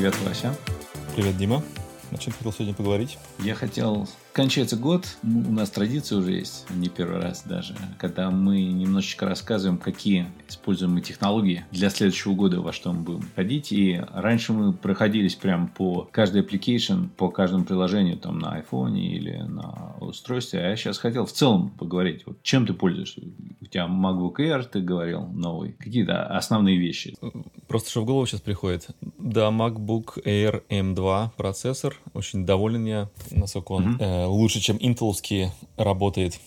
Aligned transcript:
Привет, 0.00 0.16
Вася. 0.24 0.56
Привет, 1.14 1.36
Дима. 1.36 1.62
О 2.10 2.16
чем 2.16 2.32
ты 2.32 2.38
хотел 2.38 2.52
сегодня 2.54 2.72
поговорить? 2.72 3.18
Я 3.38 3.54
хотел 3.54 4.08
Кончается 4.32 4.76
год, 4.76 5.16
у 5.24 5.50
нас 5.50 5.70
традиция 5.70 6.18
уже 6.18 6.32
есть, 6.34 6.64
не 6.70 6.88
первый 6.88 7.20
раз 7.20 7.42
даже, 7.42 7.74
когда 7.98 8.30
мы 8.30 8.62
немножечко 8.62 9.26
рассказываем, 9.26 9.76
какие 9.76 10.26
используем 10.48 10.94
мы 10.94 11.00
технологии 11.00 11.64
для 11.72 11.90
следующего 11.90 12.34
года, 12.34 12.60
во 12.60 12.72
что 12.72 12.92
мы 12.92 13.02
будем 13.02 13.28
ходить. 13.34 13.72
И 13.72 14.00
раньше 14.12 14.52
мы 14.52 14.72
проходились 14.72 15.34
прям 15.34 15.66
по 15.66 16.08
каждой 16.12 16.42
application, 16.42 17.08
по 17.08 17.28
каждому 17.28 17.64
приложению 17.64 18.18
там 18.18 18.38
на 18.38 18.60
iPhone 18.60 18.96
или 18.96 19.38
на 19.38 19.96
устройстве. 20.00 20.60
А 20.60 20.68
я 20.68 20.76
сейчас 20.76 20.98
хотел 20.98 21.26
в 21.26 21.32
целом 21.32 21.70
поговорить, 21.70 22.24
вот, 22.24 22.40
чем 22.44 22.66
ты 22.66 22.72
пользуешься. 22.72 23.22
У 23.60 23.66
тебя 23.66 23.86
MacBook 23.86 24.36
Air, 24.38 24.62
ты 24.62 24.80
говорил, 24.80 25.26
новый. 25.26 25.72
Какие-то 25.72 26.24
основные 26.26 26.78
вещи. 26.78 27.16
Просто 27.66 27.90
что 27.90 28.02
в 28.02 28.04
голову 28.04 28.26
сейчас 28.26 28.40
приходит. 28.40 28.88
Да, 29.18 29.50
MacBook 29.50 30.22
Air 30.24 30.62
M2 30.68 31.30
процессор. 31.36 31.96
Очень 32.14 32.46
доволен 32.46 32.84
я, 32.84 33.08
насколько 33.32 33.72
он 33.72 33.96
mm-hmm 33.96 34.19
лучше, 34.26 34.60
чем 34.60 34.76
интеловские 34.80 35.52
работает. 35.76 36.38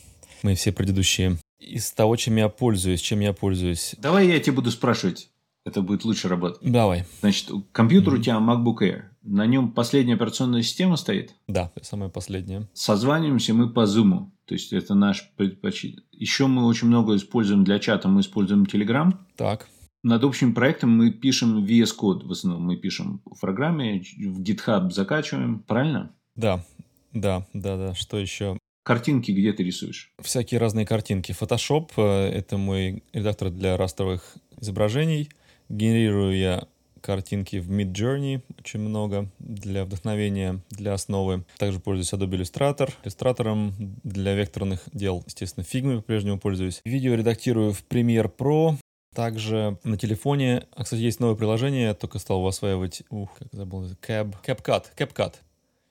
Мои 0.42 0.56
все 0.56 0.72
предыдущие. 0.72 1.38
Из 1.60 1.92
того, 1.92 2.16
чем 2.18 2.36
я 2.36 2.50
пользуюсь, 2.50 3.02
чем 3.02 3.22
я 3.22 3.34
пользуюсь. 3.34 3.96
Давай 3.98 4.28
я 4.28 4.40
тебе 4.40 4.58
буду 4.58 4.72
спрашивать. 4.72 5.30
Это 5.66 5.82
будет 5.82 6.04
лучше 6.04 6.28
работать. 6.28 6.60
Давай. 6.62 7.06
Значит, 7.22 7.50
компьютер 7.72 8.14
mm-hmm. 8.14 8.20
у 8.20 8.22
тебя 8.22 8.36
MacBook 8.36 8.80
Air. 8.82 9.04
На 9.22 9.46
нем 9.46 9.72
последняя 9.72 10.16
операционная 10.16 10.62
система 10.62 10.98
стоит? 10.98 11.34
Да, 11.48 11.72
самая 11.82 12.10
последняя. 12.10 12.68
Созваниваемся 12.74 13.54
мы 13.54 13.70
по 13.70 13.86
Zoom. 13.86 14.32
То 14.46 14.56
есть, 14.56 14.74
это 14.74 14.94
наш 14.94 15.32
предпочтение. 15.38 16.02
Еще 16.12 16.48
мы 16.48 16.66
очень 16.66 16.90
много 16.90 17.16
используем 17.16 17.64
для 17.64 17.80
чата. 17.80 18.10
Мы 18.10 18.20
используем 18.20 18.64
Telegram. 18.64 19.14
Так. 19.38 19.70
Над 20.04 20.26
общим 20.26 20.54
проектом 20.54 20.90
мы 20.90 21.12
пишем 21.12 21.64
VS 21.64 21.92
Code. 21.98 22.28
В 22.28 22.32
основном 22.32 22.64
мы 22.64 22.76
пишем 22.76 23.22
в 23.26 23.40
программе, 23.40 24.04
в 24.18 24.42
GitHub 24.42 24.92
закачиваем. 24.92 25.60
Правильно? 25.60 26.12
Да. 26.36 26.66
Да, 27.14 27.46
да, 27.54 27.78
да. 27.78 27.96
Что 27.96 28.18
еще? 28.18 28.58
Картинки 28.84 29.32
где 29.32 29.54
ты 29.54 29.64
рисуешь? 29.64 30.12
Всякие 30.22 30.60
разные 30.60 30.86
картинки. 30.86 31.32
Photoshop 31.32 31.92
э,— 31.96 32.30
это 32.34 32.58
мой 32.58 33.04
редактор 33.14 33.50
для 33.50 33.78
растровых 33.78 34.36
изображений. 34.60 35.30
Генерирую 35.70 36.38
я 36.38 36.68
картинки 37.04 37.58
в 37.58 37.70
Mid 37.70 37.92
Journey 37.94 38.42
очень 38.60 38.80
много 38.80 39.30
для 39.40 39.86
вдохновения, 39.86 40.62
для 40.70 40.94
основы. 40.94 41.44
Также 41.58 41.80
пользуюсь 41.80 42.12
Adobe 42.14 42.42
Illustrator. 42.42 42.92
Иллюстратором 43.04 43.74
для 44.04 44.34
векторных 44.34 44.82
дел, 44.92 45.24
естественно, 45.26 45.64
Figma 45.64 45.98
по-прежнему 45.98 46.40
пользуюсь. 46.40 46.82
Видео 46.86 47.14
редактирую 47.14 47.74
в 47.74 47.84
Premiere 47.88 48.32
Pro. 48.36 48.78
Также 49.14 49.78
на 49.84 49.98
телефоне, 49.98 50.66
а, 50.76 50.84
кстати, 50.84 51.02
есть 51.02 51.20
новое 51.20 51.36
приложение, 51.36 51.84
я 51.84 51.94
только 51.94 52.18
стал 52.18 52.40
его 52.40 52.48
осваивать. 52.48 53.04
Ух, 53.10 53.38
как 53.38 53.48
забыл, 53.52 53.86
Cab, 54.02 54.36
CapCut, 54.44 54.86
CapCut. 54.98 55.36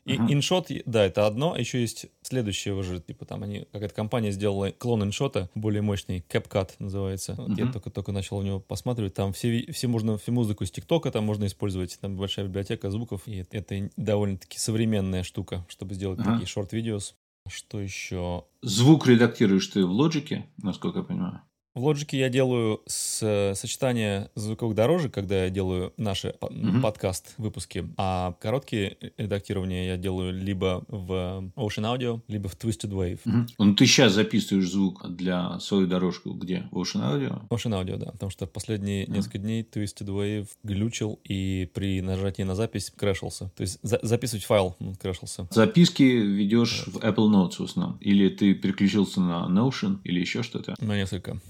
И 0.04 0.14
uh-huh. 0.14 0.28
InShot, 0.28 0.82
да, 0.84 1.04
это 1.04 1.26
одно, 1.26 1.52
а 1.52 1.58
еще 1.58 1.80
есть 1.80 2.06
следующее 2.22 2.74
уже, 2.74 3.00
типа 3.00 3.24
там 3.24 3.44
они, 3.44 3.66
какая-то 3.70 3.94
компания 3.94 4.32
сделала 4.32 4.70
клон 4.70 5.02
InShot, 5.04 5.48
более 5.54 5.82
мощный, 5.82 6.24
CapCut 6.28 6.70
называется. 6.80 7.32
Uh-huh. 7.32 7.54
Я 7.56 7.70
только-только 7.70 8.10
начал 8.10 8.38
у 8.38 8.42
него 8.42 8.58
посматривать, 8.58 9.14
там 9.14 9.32
все, 9.32 9.70
все 9.72 9.86
можно, 9.86 10.18
всю 10.18 10.32
музыку 10.32 10.64
из 10.64 10.72
ТикТока 10.72 11.10
там 11.12 11.24
можно 11.24 11.46
использовать, 11.46 11.98
там 12.00 12.16
большая 12.16 12.46
библиотека 12.46 12.90
звуков, 12.90 13.22
и 13.26 13.44
это 13.50 13.90
довольно-таки 13.96 14.58
современная 14.58 15.22
штука, 15.22 15.64
чтобы 15.68 15.94
сделать 15.94 16.18
uh-huh. 16.18 16.32
такие 16.32 16.46
шорт-видеос. 16.46 17.14
Что 17.48 17.80
еще? 17.80 18.44
Звук 18.62 19.06
редактируешь 19.06 19.66
ты 19.68 19.84
в 19.84 19.90
Logic, 19.90 20.42
насколько 20.62 21.00
я 21.00 21.04
понимаю? 21.04 21.42
В 21.74 21.88
Logic 21.88 22.06
я 22.10 22.28
делаю 22.28 22.82
с, 22.86 23.54
сочетание 23.54 24.28
звуковых 24.34 24.76
дорожек, 24.76 25.14
когда 25.14 25.44
я 25.44 25.50
делаю 25.50 25.94
наши 25.96 26.34
mm-hmm. 26.38 26.82
подкаст 26.82 27.32
выпуски, 27.38 27.88
а 27.96 28.34
короткие 28.42 28.98
редактирования 29.16 29.86
я 29.86 29.96
делаю 29.96 30.34
либо 30.34 30.84
в 30.88 31.50
Ocean 31.56 31.84
Audio, 31.84 32.20
либо 32.28 32.50
в 32.50 32.58
Twisted 32.58 32.90
Wave. 32.90 33.20
Mm-hmm. 33.24 33.46
Ну 33.58 33.74
ты 33.74 33.86
сейчас 33.86 34.12
записываешь 34.12 34.70
звук 34.70 35.06
для 35.08 35.58
свою 35.60 35.86
дорожку 35.86 36.34
где? 36.34 36.68
В 36.72 36.78
Ocean 36.78 37.00
Audio? 37.00 37.48
Ocean 37.48 37.82
Audio, 37.82 37.96
да, 37.96 38.10
потому 38.12 38.28
что 38.28 38.46
последние 38.46 39.06
mm-hmm. 39.06 39.10
несколько 39.10 39.38
дней 39.38 39.62
Twisted 39.62 40.08
Wave 40.08 40.48
глючил 40.62 41.20
и 41.24 41.70
при 41.72 42.02
нажатии 42.02 42.42
на 42.42 42.54
запись 42.54 42.92
крэшился. 42.94 43.50
То 43.56 43.62
есть 43.62 43.78
за- 43.82 44.00
записывать 44.02 44.44
файл 44.44 44.76
он 44.78 44.94
крэшился. 44.94 45.48
Записки 45.50 46.02
ведешь 46.02 46.84
в 46.86 46.98
Apple 46.98 47.30
Notes 47.30 47.54
в 47.56 47.62
основном? 47.62 47.96
Или 48.02 48.28
ты 48.28 48.52
переключился 48.52 49.22
на 49.22 49.46
Notion 49.48 50.00
или 50.04 50.20
еще 50.20 50.42
что-то? 50.42 50.74
На 50.78 50.96
несколько. 50.96 51.40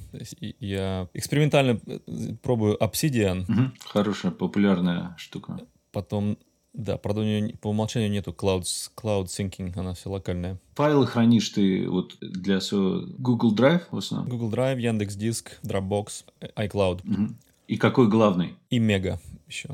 Я 0.61 1.09
экспериментально 1.15 1.81
э, 1.87 1.99
пробую 2.43 2.77
Obsidian. 2.79 3.43
Угу. 3.43 3.73
Хорошая, 3.87 4.33
популярная 4.33 5.15
штука. 5.19 5.59
Потом 5.93 6.39
да, 6.75 6.97
правда, 6.97 7.21
у 7.21 7.25
нее 7.25 7.55
по 7.61 7.69
умолчанию 7.69 8.11
нету 8.11 8.35
cloud, 8.37 8.63
cloud 8.97 9.27
syncing, 9.27 9.79
она 9.79 9.93
все 9.93 10.09
локальная. 10.09 10.59
Файлы 10.75 11.07
хранишь 11.07 11.51
ты 11.51 11.87
вот 11.89 12.17
для 12.21 12.61
своего 12.63 13.07
Google 13.19 13.55
Drive 13.55 13.83
в 13.91 13.99
основном? 13.99 14.31
Google 14.31 14.51
Drive, 14.51 14.81
Яндекс 14.81 15.15
Диск, 15.17 15.61
Dropbox, 15.63 16.25
iCloud. 16.57 17.01
Угу. 17.05 17.35
И 17.69 17.77
какой 17.77 18.09
главный? 18.09 18.55
И 18.71 18.79
Мега 18.79 19.21
еще. 19.47 19.69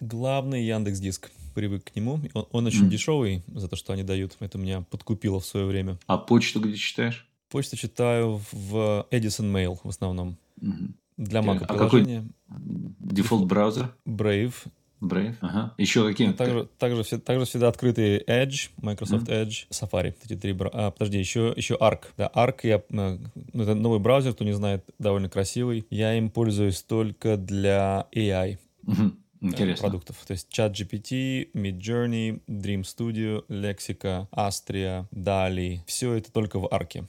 Главный 0.00 0.64
Яндекс 0.64 1.00
Диск. 1.00 1.30
Привык 1.54 1.84
к 1.84 1.96
нему. 1.96 2.20
Он, 2.34 2.46
он 2.52 2.66
очень 2.66 2.84
мм, 2.84 2.90
дешевый 2.90 3.42
за 3.46 3.66
то, 3.66 3.76
что 3.76 3.94
они 3.94 4.02
дают. 4.02 4.36
Это 4.40 4.58
меня 4.58 4.82
подкупило 4.90 5.40
в 5.40 5.46
свое 5.46 5.64
время. 5.64 5.98
А 6.06 6.18
почту 6.18 6.60
где 6.60 6.76
читаешь? 6.76 7.26
Почту 7.48 7.76
читаю 7.76 8.40
в 8.52 9.06
Edison 9.10 9.52
Mail 9.52 9.78
в 9.82 9.88
основном. 9.88 10.36
Угу. 10.60 10.94
Для 11.16 11.40
Mac 11.40 11.64
а 11.66 11.72
приложения. 11.72 12.24
Дефолт 12.48 13.46
браузер? 13.46 13.94
Brave. 14.06 14.54
Brave, 15.00 15.34
ага. 15.40 15.74
Еще 15.76 16.06
какие? 16.08 16.32
Также, 16.32 16.68
также, 16.78 17.04
также 17.18 17.44
всегда 17.44 17.68
открытый 17.68 18.18
Edge, 18.26 18.70
Microsoft 18.78 19.28
mm-hmm. 19.28 19.46
Edge, 19.46 19.68
Safari. 19.70 20.14
Эти 20.24 20.36
три 20.36 20.52
бра... 20.52 20.70
А, 20.72 20.90
подожди, 20.90 21.18
еще, 21.18 21.52
еще 21.54 21.74
Arc. 21.74 22.04
Да, 22.16 22.30
Arc, 22.34 22.60
я, 22.62 22.76
э, 22.76 23.18
ну, 23.52 23.62
это 23.62 23.74
новый 23.74 23.98
браузер, 23.98 24.32
кто 24.32 24.44
не 24.44 24.52
знает, 24.52 24.84
довольно 24.98 25.28
красивый. 25.28 25.86
Я 25.90 26.16
им 26.16 26.30
пользуюсь 26.30 26.82
только 26.82 27.36
для 27.36 28.06
AI. 28.14 28.58
Mm-hmm. 28.86 29.12
Интересно. 29.42 29.82
продуктов. 29.82 30.16
То 30.26 30.32
есть 30.32 30.48
ChatGPT, 30.50 31.52
Midjourney, 31.52 32.40
Dream 32.48 32.82
Studio, 32.82 33.44
Lexica, 33.48 34.28
Astria, 34.30 35.06
DALI. 35.12 35.80
Все 35.86 36.14
это 36.14 36.32
только 36.32 36.58
в 36.58 36.72
арке. 36.72 37.04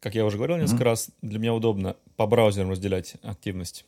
Как 0.00 0.14
я 0.14 0.24
уже 0.24 0.36
говорил 0.36 0.56
несколько 0.56 0.82
mm-hmm. 0.82 0.86
раз, 0.86 1.10
для 1.22 1.38
меня 1.38 1.54
удобно 1.54 1.96
по 2.16 2.26
браузерам 2.26 2.70
разделять 2.70 3.14
активность. 3.22 3.84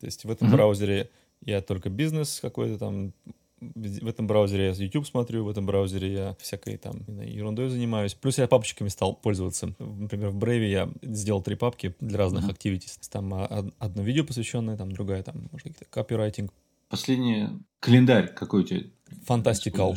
То 0.00 0.06
есть 0.06 0.24
в 0.24 0.30
этом 0.30 0.48
mm-hmm. 0.48 0.52
браузере 0.52 1.10
я 1.40 1.60
только 1.60 1.88
бизнес 1.88 2.40
какой-то 2.40 2.78
там, 2.78 3.12
в 3.60 4.06
этом 4.06 4.26
браузере 4.26 4.66
я 4.66 4.72
YouTube 4.72 5.06
смотрю, 5.06 5.44
в 5.44 5.48
этом 5.48 5.64
браузере 5.64 6.12
я 6.12 6.36
всякой 6.38 6.76
там 6.76 7.00
ерундой 7.22 7.70
занимаюсь. 7.70 8.14
Плюс 8.14 8.36
я 8.38 8.46
папочками 8.46 8.88
стал 8.88 9.14
пользоваться. 9.14 9.74
Например, 9.78 10.28
в 10.28 10.36
Brave 10.36 10.68
я 10.68 10.90
сделал 11.02 11.42
три 11.42 11.56
папки 11.56 11.94
для 12.00 12.18
разных 12.18 12.44
mm-hmm. 12.44 12.56
activities. 12.56 12.98
Там 13.10 13.32
одно 13.78 14.02
видео 14.02 14.24
посвященное, 14.24 14.76
там 14.76 14.92
другая, 14.92 15.22
там, 15.22 15.48
может, 15.50 15.68
какие-то 15.68 15.86
копирайтинг. 15.86 16.52
Последний 16.88 17.48
календарь 17.80 18.32
какой 18.32 18.60
у 18.60 18.64
тебя? 18.64 18.82
Fantastical. 19.26 19.96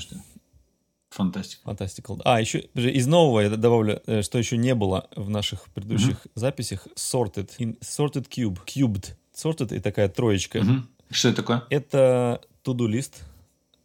Фантастика. 1.10 1.64
Фантастика. 1.64 2.16
А, 2.24 2.40
еще 2.40 2.60
из 2.76 3.08
нового 3.08 3.42
я 3.42 3.50
добавлю, 3.50 4.02
э, 4.06 4.22
что 4.22 4.38
еще 4.38 4.58
не 4.58 4.76
было 4.76 5.10
в 5.16 5.30
наших 5.30 5.70
предыдущих 5.74 6.26
mm-hmm. 6.26 6.32
записях. 6.36 6.88
Sorted. 6.96 7.50
In, 7.58 7.80
sorted 7.80 8.28
Cube. 8.30 8.60
Cubed. 8.66 9.16
Sorted 9.34 9.76
и 9.76 9.80
такая 9.80 10.10
троечка. 10.10 10.60
Mm-hmm. 10.60 10.82
Что 11.10 11.30
это 11.30 11.38
такое? 11.38 11.64
Это 11.70 12.42
to-do 12.64 12.88
лист 12.88 13.24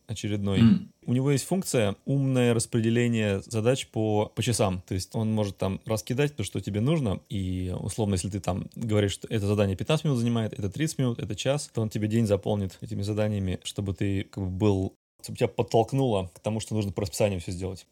очередной. 0.06 0.60
Mm. 0.60 0.88
У 1.06 1.12
него 1.14 1.30
есть 1.30 1.46
функция 1.46 1.96
умное 2.04 2.52
распределение 2.54 3.40
задач 3.40 3.86
по, 3.88 4.26
по 4.34 4.42
часам. 4.42 4.82
То 4.86 4.94
есть 4.94 5.14
он 5.14 5.32
может 5.32 5.56
там 5.56 5.80
раскидать 5.86 6.36
то, 6.36 6.44
что 6.44 6.60
тебе 6.60 6.80
нужно, 6.80 7.20
и 7.28 7.74
условно, 7.78 8.14
если 8.14 8.28
ты 8.28 8.40
там 8.40 8.68
говоришь, 8.74 9.12
что 9.12 9.28
это 9.28 9.46
задание 9.46 9.76
15 9.76 10.04
минут 10.04 10.18
занимает, 10.18 10.52
это 10.52 10.68
30 10.68 10.98
минут, 10.98 11.18
это 11.18 11.34
час, 11.34 11.70
то 11.72 11.80
он 11.80 11.88
тебе 11.88 12.08
день 12.08 12.26
заполнит 12.26 12.76
этими 12.80 13.02
заданиями, 13.02 13.60
чтобы 13.64 13.94
ты 13.94 14.24
как 14.24 14.44
бы 14.44 14.50
был 14.50 14.94
чтобы 15.24 15.38
тебя 15.38 15.48
подтолкнуло 15.48 16.30
к 16.34 16.38
тому, 16.38 16.60
что 16.60 16.74
нужно 16.74 16.92
по 16.92 17.02
расписанию 17.02 17.40
все 17.40 17.50
сделать. 17.52 17.86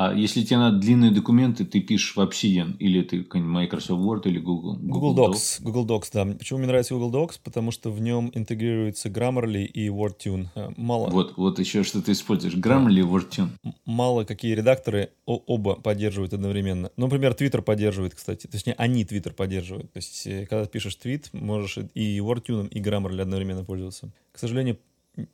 А 0.00 0.14
если 0.14 0.44
тебе 0.44 0.58
надо 0.58 0.78
длинные 0.78 1.10
документы, 1.10 1.64
ты 1.64 1.80
пишешь 1.80 2.14
в 2.14 2.20
Obsidian 2.20 2.76
или 2.78 3.02
ты 3.02 3.26
Microsoft 3.40 4.00
Word 4.00 4.28
или 4.28 4.38
Google? 4.38 4.76
Google, 4.76 5.12
Google 5.14 5.32
Docs. 5.32 5.60
Google 5.60 5.86
Docs, 5.86 6.10
да. 6.12 6.24
Почему 6.38 6.60
мне 6.60 6.68
нравится 6.68 6.94
Google 6.94 7.10
Docs? 7.10 7.40
Потому 7.42 7.72
что 7.72 7.90
в 7.90 8.00
нем 8.00 8.30
интегрируется 8.32 9.08
Grammarly 9.08 9.64
и 9.64 9.88
WordTune. 9.88 10.48
Э, 10.54 10.70
мало... 10.76 11.08
Вот, 11.10 11.36
вот 11.36 11.58
еще 11.58 11.82
что 11.82 12.00
ты 12.00 12.12
используешь. 12.12 12.54
Grammarly 12.54 13.00
и 13.00 13.02
WordTune. 13.02 13.48
Мало 13.86 14.22
какие 14.22 14.54
редакторы 14.54 15.10
оба 15.24 15.74
поддерживают 15.74 16.32
одновременно. 16.32 16.92
Ну, 16.96 17.06
например, 17.06 17.32
Twitter 17.32 17.60
поддерживает, 17.60 18.14
кстати. 18.14 18.46
Точнее, 18.46 18.74
они 18.74 19.02
Twitter 19.04 19.32
поддерживают. 19.32 19.92
То 19.92 19.96
есть, 19.96 20.26
э, 20.28 20.46
когда 20.46 20.64
ты 20.64 20.70
пишешь 20.70 20.94
твит, 20.94 21.30
можешь 21.32 21.78
и 21.94 22.18
WordTune, 22.18 22.68
и 22.68 22.80
Grammarly 22.80 23.22
одновременно 23.22 23.64
пользоваться. 23.64 24.12
К 24.30 24.38
сожалению, 24.38 24.78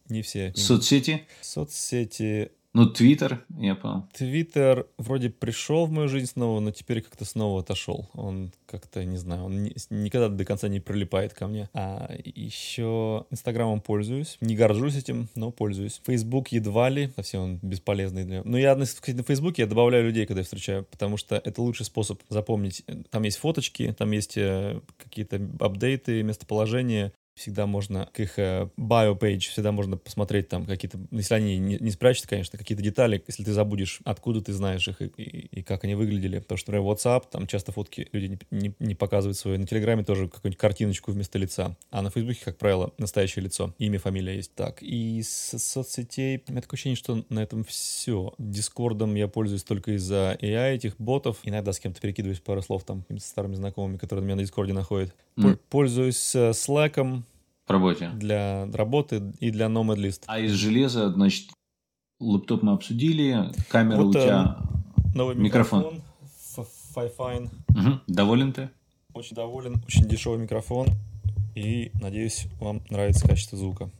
не 0.08 0.22
все. 0.22 0.52
Соцсети? 0.54 1.26
Соцсети 1.40 2.50
Ну, 2.74 2.86
Твиттер, 2.86 3.44
я 3.56 3.76
понял. 3.76 4.08
Твиттер 4.12 4.88
вроде 4.98 5.30
пришел 5.30 5.86
в 5.86 5.92
мою 5.92 6.08
жизнь 6.08 6.26
снова, 6.26 6.58
но 6.58 6.72
теперь 6.72 7.02
как-то 7.02 7.24
снова 7.24 7.60
отошел. 7.60 8.10
Он 8.14 8.50
как-то, 8.66 9.04
не 9.04 9.16
знаю, 9.16 9.44
он 9.44 9.62
не, 9.62 9.76
никогда 9.90 10.28
до 10.28 10.44
конца 10.44 10.66
не 10.66 10.80
прилипает 10.80 11.34
ко 11.34 11.46
мне. 11.46 11.68
А 11.72 12.10
еще 12.24 13.26
Инстаграмом 13.30 13.80
пользуюсь. 13.80 14.38
Не 14.40 14.56
горжусь 14.56 14.96
этим, 14.96 15.28
но 15.36 15.52
пользуюсь. 15.52 16.00
Фейсбук 16.04 16.48
едва 16.48 16.88
ли, 16.88 17.12
совсем 17.14 17.42
он 17.42 17.58
бесполезный 17.62 18.24
для... 18.24 18.42
Но 18.42 18.58
я, 18.58 18.74
кстати, 18.74 19.16
на 19.16 19.22
Фейсбуке 19.22 19.62
я 19.62 19.68
добавляю 19.68 20.06
людей, 20.06 20.26
когда 20.26 20.40
я 20.40 20.44
встречаю, 20.44 20.84
потому 20.84 21.16
что 21.16 21.36
это 21.36 21.62
лучший 21.62 21.86
способ 21.86 22.20
запомнить. 22.28 22.84
Там 23.10 23.22
есть 23.22 23.36
фоточки, 23.36 23.94
там 23.96 24.10
есть 24.10 24.36
э, 24.36 24.80
какие-то 24.98 25.40
апдейты, 25.60 26.24
местоположения, 26.24 27.12
Всегда 27.34 27.66
можно 27.66 28.08
к 28.12 28.20
их 28.20 28.38
э, 28.38 28.68
bio-page, 28.78 29.40
всегда 29.40 29.72
можно 29.72 29.96
посмотреть 29.96 30.48
там 30.48 30.66
какие-то, 30.66 30.98
если 31.10 31.34
они 31.34 31.58
не, 31.58 31.78
не 31.80 31.90
спрячут, 31.90 32.26
конечно, 32.26 32.56
какие-то 32.56 32.82
детали, 32.82 33.22
если 33.26 33.42
ты 33.42 33.52
забудешь, 33.52 34.00
откуда 34.04 34.40
ты 34.40 34.52
знаешь 34.52 34.86
их 34.86 35.02
и, 35.02 35.06
и, 35.06 35.58
и 35.58 35.62
как 35.62 35.82
они 35.82 35.96
выглядели. 35.96 36.38
Потому 36.38 36.58
что, 36.58 36.70
например, 36.70 36.92
WhatsApp, 36.92 37.24
там 37.30 37.48
часто 37.48 37.72
фотки 37.72 38.08
люди 38.12 38.38
не, 38.50 38.58
не, 38.58 38.74
не 38.78 38.94
показывают 38.94 39.36
свои. 39.36 39.58
На 39.58 39.66
Телеграме 39.66 40.04
тоже 40.04 40.28
какую-нибудь 40.28 40.60
картиночку 40.60 41.10
вместо 41.10 41.38
лица. 41.38 41.76
А 41.90 42.02
на 42.02 42.10
Фейсбуке, 42.10 42.40
как 42.44 42.56
правило, 42.56 42.92
настоящее 42.98 43.44
лицо. 43.44 43.74
Имя, 43.78 43.98
фамилия 43.98 44.36
есть. 44.36 44.54
Так, 44.54 44.80
и 44.80 45.20
с 45.22 45.58
соцсетей, 45.58 46.42
у 46.46 46.52
меня 46.52 46.62
такое 46.62 46.76
ощущение, 46.76 46.96
что 46.96 47.24
на 47.30 47.40
этом 47.40 47.64
все. 47.64 48.32
Дискордом 48.38 49.16
я 49.16 49.26
пользуюсь 49.26 49.64
только 49.64 49.96
из-за 49.96 50.38
AI, 50.40 50.76
этих 50.76 50.96
ботов. 50.98 51.38
Иногда 51.42 51.72
с 51.72 51.80
кем-то 51.80 52.00
перекидываюсь 52.00 52.40
пару 52.40 52.62
слов 52.62 52.84
там, 52.84 53.04
с 53.08 53.24
старыми 53.24 53.54
знакомыми, 53.54 53.96
которые 53.96 54.24
меня 54.24 54.36
на 54.36 54.42
Дискорде 54.42 54.72
находят. 54.72 55.12
Мм. 55.36 55.58
Пользуюсь 55.68 56.34
э, 56.36 56.50
Slack, 56.50 57.23
в 57.23 57.23
работе. 57.72 58.10
Для 58.14 58.66
работы 58.72 59.32
и 59.40 59.50
для 59.50 59.66
Nomad 59.66 59.96
List. 59.96 60.22
А 60.26 60.38
из 60.38 60.52
железа, 60.52 61.12
значит, 61.12 61.50
лэптоп 62.20 62.62
мы 62.62 62.72
обсудили, 62.72 63.50
камера 63.68 64.02
вот, 64.02 64.16
у 64.16 64.20
тебя, 64.20 64.58
новый 65.14 65.36
микрофон. 65.36 66.02
Fifine. 66.96 67.50
Угу. 67.70 68.00
Доволен 68.06 68.52
ты? 68.52 68.70
Очень 69.12 69.34
доволен, 69.34 69.82
очень 69.86 70.04
дешевый 70.04 70.38
микрофон. 70.38 70.88
И 71.54 71.90
надеюсь, 71.94 72.46
вам 72.60 72.82
нравится 72.90 73.26
качество 73.26 73.58
звука, 73.58 73.90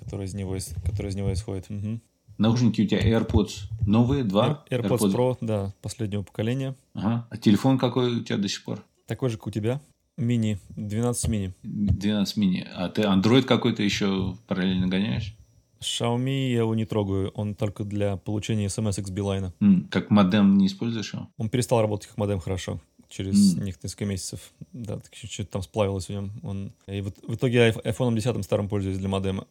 которое 0.00 0.26
из 0.26 0.34
него, 0.34 0.56
которое 0.84 1.10
из 1.10 1.14
него 1.14 1.32
исходит. 1.32 1.70
Угу. 1.70 2.00
Наушники 2.38 2.82
у 2.82 2.86
тебя 2.86 3.00
AirPods 3.00 3.68
новые, 3.86 4.22
два? 4.22 4.64
AirPods, 4.70 4.98
AirPods 4.98 5.12
Pro, 5.12 5.38
да, 5.40 5.72
последнего 5.82 6.22
поколения. 6.22 6.76
Ага. 6.94 7.26
А 7.30 7.36
телефон 7.36 7.78
какой 7.78 8.20
у 8.20 8.24
тебя 8.24 8.38
до 8.38 8.48
сих 8.48 8.64
пор? 8.64 8.84
Такой 9.06 9.28
же, 9.30 9.38
как 9.38 9.48
у 9.48 9.50
тебя. 9.50 9.80
Мини, 10.18 10.58
12 10.76 11.28
мини. 11.28 11.52
12 11.62 12.36
мини. 12.36 12.66
А 12.74 12.88
ты 12.88 13.02
Android 13.02 13.42
какой-то 13.42 13.84
еще 13.84 14.36
параллельно 14.48 14.88
гоняешь? 14.88 15.34
Xiaomi 15.80 16.50
я 16.50 16.58
его 16.58 16.74
не 16.74 16.84
трогаю, 16.84 17.30
он 17.36 17.54
только 17.54 17.84
для 17.84 18.16
получения 18.16 18.68
смс 18.68 18.96
с 18.96 19.10
Билайна. 19.10 19.54
Mm, 19.60 19.88
как 19.88 20.10
модем 20.10 20.58
не 20.58 20.66
используешь 20.66 21.14
его? 21.14 21.28
Он 21.36 21.48
перестал 21.48 21.80
работать 21.80 22.08
как 22.08 22.18
модем 22.18 22.40
хорошо 22.40 22.80
через 23.08 23.56
mm. 23.56 23.64
несколько 23.64 24.04
месяцев. 24.04 24.52
Да, 24.72 24.98
чуть-чуть 25.12 25.50
там 25.50 25.62
сплавилось 25.62 26.06
в 26.06 26.10
нем. 26.10 26.32
Он... 26.42 26.72
И 26.88 27.00
в, 27.00 27.12
в 27.26 27.36
итоге 27.36 27.70
iPhone 27.70 28.14
10 28.14 28.44
старым 28.44 28.68
пользуюсь 28.68 28.98
для 28.98 29.08
модема, 29.08 29.46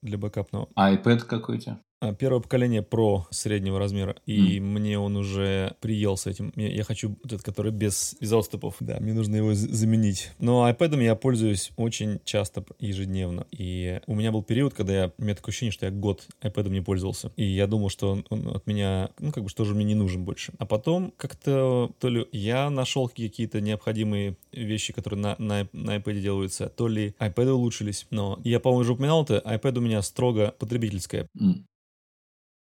для 0.00 0.16
бэкапного. 0.16 0.68
А 0.74 0.94
iPad 0.94 1.20
какой 1.20 1.56
у 1.56 1.60
тебя? 1.60 1.78
А, 2.00 2.14
первое 2.14 2.40
поколение 2.40 2.82
Pro 2.82 3.24
среднего 3.30 3.78
размера, 3.78 4.16
и 4.24 4.58
mm. 4.58 4.60
мне 4.60 4.98
он 4.98 5.16
уже 5.16 5.74
приел 5.80 6.16
с 6.16 6.26
этим. 6.28 6.52
Я, 6.54 6.68
я 6.68 6.84
хочу 6.84 7.16
этот, 7.24 7.42
который 7.42 7.72
без, 7.72 8.16
без 8.20 8.32
отступов. 8.32 8.76
Да, 8.78 8.98
мне 9.00 9.12
нужно 9.12 9.36
его 9.36 9.52
заменить. 9.54 10.30
Но 10.38 10.68
iPad 10.68 11.02
я 11.02 11.16
пользуюсь 11.16 11.72
очень 11.76 12.20
часто, 12.24 12.64
ежедневно. 12.78 13.46
И 13.50 14.00
у 14.06 14.14
меня 14.14 14.30
был 14.30 14.44
период, 14.44 14.74
когда 14.74 14.92
я, 14.92 15.12
у 15.18 15.22
меня 15.22 15.34
такое 15.34 15.50
ощущение, 15.50 15.72
что 15.72 15.86
я 15.86 15.92
год 15.92 16.28
iPad 16.40 16.68
не 16.68 16.80
пользовался. 16.80 17.32
И 17.36 17.44
я 17.44 17.66
думал, 17.66 17.88
что 17.88 18.12
он, 18.12 18.24
он 18.30 18.48
от 18.56 18.66
меня, 18.68 19.10
ну, 19.18 19.32
как 19.32 19.42
бы, 19.42 19.50
что 19.50 19.64
же 19.64 19.74
мне 19.74 19.84
не 19.84 19.96
нужен 19.96 20.24
больше. 20.24 20.52
А 20.58 20.66
потом 20.66 21.12
как-то 21.16 21.90
то 21.98 22.08
ли 22.08 22.26
я 22.30 22.70
нашел 22.70 23.08
какие-то 23.08 23.60
необходимые 23.60 24.36
вещи, 24.52 24.92
которые 24.92 25.20
на, 25.20 25.36
на, 25.38 25.68
на 25.72 25.96
iPad 25.96 26.20
делаются, 26.20 26.68
то 26.68 26.86
ли 26.86 27.16
iPad 27.18 27.50
улучшились. 27.50 28.06
Но 28.10 28.38
я, 28.44 28.60
по-моему, 28.60 28.82
уже 28.82 28.92
упоминал 28.92 29.24
это, 29.24 29.42
iPad 29.44 29.78
у 29.78 29.80
меня 29.80 30.00
строго 30.02 30.54
потребительская. 30.58 31.26
Mm 31.36 31.64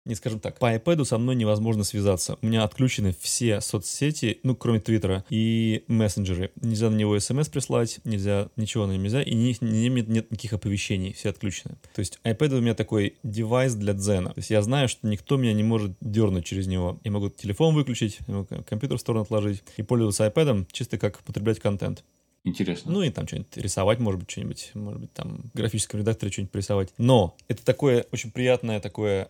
не 0.08 0.14
скажем 0.14 0.40
так, 0.40 0.58
по 0.58 0.74
iPad 0.74 1.04
со 1.04 1.18
мной 1.18 1.36
невозможно 1.36 1.84
связаться. 1.84 2.38
У 2.42 2.46
меня 2.46 2.64
отключены 2.64 3.14
все 3.20 3.60
соцсети, 3.60 4.40
ну, 4.42 4.56
кроме 4.56 4.80
Твиттера, 4.80 5.24
и 5.30 5.84
мессенджеры. 5.86 6.50
Нельзя 6.60 6.90
на 6.90 6.96
него 6.96 7.18
смс 7.20 7.48
прислать, 7.48 8.00
нельзя, 8.04 8.48
ничего 8.56 8.86
на 8.86 8.92
нем 8.92 9.02
нельзя, 9.02 9.22
и 9.22 9.34
не, 9.34 9.56
не, 9.60 9.88
нет, 9.88 10.08
нет 10.08 10.30
никаких 10.30 10.54
оповещений, 10.54 11.12
все 11.12 11.28
отключены. 11.28 11.76
То 11.94 12.00
есть 12.00 12.18
iPad 12.24 12.58
у 12.58 12.60
меня 12.60 12.74
такой 12.74 13.16
девайс 13.22 13.74
для 13.74 13.92
дзена. 13.92 14.30
То 14.30 14.38
есть 14.38 14.50
я 14.50 14.62
знаю, 14.62 14.88
что 14.88 15.06
никто 15.06 15.36
меня 15.36 15.52
не 15.52 15.62
может 15.62 15.92
дернуть 16.00 16.46
через 16.46 16.66
него. 16.66 16.98
Я 17.04 17.10
могу 17.10 17.28
телефон 17.28 17.74
выключить, 17.74 18.18
компьютер 18.66 18.96
в 18.96 19.00
сторону 19.00 19.22
отложить 19.22 19.62
и 19.76 19.82
пользоваться 19.82 20.26
iPad 20.26 20.66
чисто 20.72 20.98
как 20.98 21.22
потреблять 21.22 21.60
контент. 21.60 22.02
Интересно. 22.48 22.92
Ну 22.92 23.02
и 23.02 23.10
там 23.10 23.26
что-нибудь 23.26 23.56
рисовать, 23.56 23.98
может 23.98 24.20
быть, 24.20 24.30
что-нибудь, 24.30 24.70
может 24.74 25.00
быть, 25.00 25.12
там 25.12 25.50
в 25.52 25.56
графическом 25.56 26.00
редакторе 26.00 26.32
что-нибудь 26.32 26.52
порисовать. 26.52 26.92
Но 26.98 27.36
это 27.48 27.64
такое 27.64 28.06
очень 28.12 28.30
приятное 28.30 28.80
такое 28.80 29.28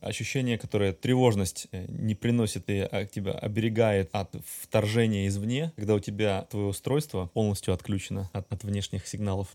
ощущение, 0.00 0.58
которое 0.58 0.92
тревожность 0.92 1.68
э, 1.72 1.86
не 1.88 2.14
приносит 2.14 2.68
и 2.68 2.78
а, 2.80 3.04
тебя 3.04 3.32
оберегает 3.32 4.10
от 4.12 4.34
вторжения 4.62 5.26
извне, 5.26 5.72
когда 5.76 5.94
у 5.94 6.00
тебя 6.00 6.46
твое 6.50 6.66
устройство 6.66 7.30
полностью 7.32 7.74
отключено 7.74 8.30
от, 8.32 8.50
от 8.52 8.64
внешних 8.64 9.06
сигналов. 9.06 9.48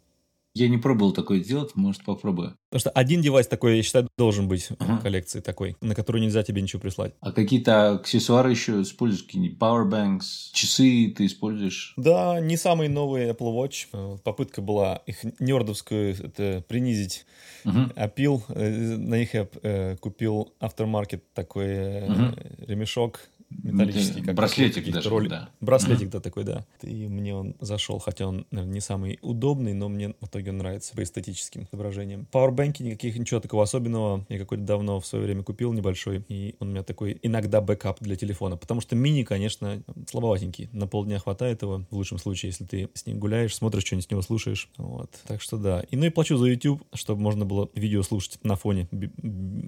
Я 0.56 0.70
не 0.70 0.78
пробовал 0.78 1.12
такое 1.12 1.42
делать, 1.42 1.76
может 1.76 2.06
попробую. 2.06 2.56
Потому 2.70 2.80
что 2.80 2.90
один 2.92 3.22
девайс 3.22 3.46
такой, 3.46 3.76
я 3.76 3.84
считаю, 3.84 4.08
должен 4.18 4.48
быть 4.48 4.70
ага. 4.80 4.96
в 4.96 5.02
коллекции 5.02 5.42
такой, 5.42 5.76
на 5.82 5.94
который 5.94 6.22
нельзя 6.22 6.44
тебе 6.44 6.62
ничего 6.62 6.82
прислать. 6.82 7.14
А 7.20 7.34
какие-то 7.34 7.92
аксессуары 7.96 8.52
еще 8.52 8.82
используешь? 8.82 9.24
Какие-нибудь 9.24 9.58
powerbanks, 9.60 10.52
часы 10.54 11.14
ты 11.16 11.26
используешь? 11.26 11.94
Да, 11.98 12.40
не 12.40 12.56
самый 12.56 12.88
новый 12.88 13.30
Apple 13.30 13.54
Watch. 13.54 13.88
Э, 13.92 14.18
попытка 14.24 14.62
была 14.62 15.02
их 15.06 15.26
нердовскую 15.40 16.16
это, 16.16 16.64
принизить. 16.68 17.26
Угу. 17.66 17.92
Опил. 17.96 18.44
Э, 18.48 18.96
на 18.96 19.16
них 19.16 19.34
я 19.34 19.50
э, 19.62 19.98
купил 19.98 20.54
aftermarket 20.62 21.22
такой 21.34 22.04
угу. 22.04 22.34
ремешок 22.66 23.20
металлический. 23.50 24.22
Как 24.22 24.36
браслетик 24.36 24.92
даже, 24.92 25.10
роли. 25.10 25.28
да. 25.28 25.50
Браслетик, 25.60 26.10
да, 26.10 26.20
такой, 26.20 26.44
да. 26.44 26.66
И 26.82 27.08
мне 27.08 27.36
он 27.36 27.56
зашел, 27.60 28.00
хотя 28.00 28.28
он, 28.28 28.46
наверное, 28.52 28.74
не 28.74 28.82
самый 28.82 29.20
удобный, 29.22 29.74
но 29.74 29.90
мне 29.90 30.14
в 30.20 30.28
итоге 30.28 30.52
он 30.52 30.58
нравится 30.58 30.96
по 30.96 31.04
эстетическим 31.04 31.68
соображениям. 31.70 32.28
Пауэрбэнки 32.32 32.84
никаких, 32.84 33.18
ничего 33.18 33.40
такого 33.40 33.64
особенного. 33.64 34.26
Я 34.30 34.40
какой-то 34.40 34.64
давно 34.64 35.00
в 35.00 35.06
свое 35.06 35.26
время 35.26 35.44
купил 35.44 35.74
небольшой, 35.74 36.24
и 36.28 36.56
он 36.60 36.70
у 36.70 36.72
меня 36.72 36.84
такой 36.84 37.20
иногда 37.22 37.62
бэкап 37.62 38.00
для 38.02 38.16
телефона, 38.16 38.58
потому 38.58 38.82
что 38.82 38.96
мини, 38.96 39.24
конечно, 39.24 39.84
слабоватенький. 40.10 40.70
На 40.72 40.88
полдня 40.88 41.20
хватает 41.20 41.62
его, 41.62 41.86
в 41.90 41.96
лучшем 41.96 42.18
случае, 42.18 42.50
если 42.50 42.66
ты 42.66 42.90
с 42.94 43.06
ним 43.06 43.20
гуляешь, 43.20 43.56
смотришь 43.56 43.86
что-нибудь 43.86 44.08
с 44.08 44.12
него, 44.12 44.22
слушаешь. 44.22 44.70
Вот. 44.78 45.12
Так 45.28 45.42
что 45.42 45.58
да. 45.58 45.82
И 45.92 45.96
ну 45.96 46.06
и 46.06 46.10
плачу 46.10 46.38
за 46.38 46.48
YouTube, 46.48 46.84
чтобы 46.94 47.22
можно 47.22 47.46
было 47.46 47.70
видео 47.76 48.04
слушать 48.04 48.40
на 48.44 48.56
фоне. 48.56 48.88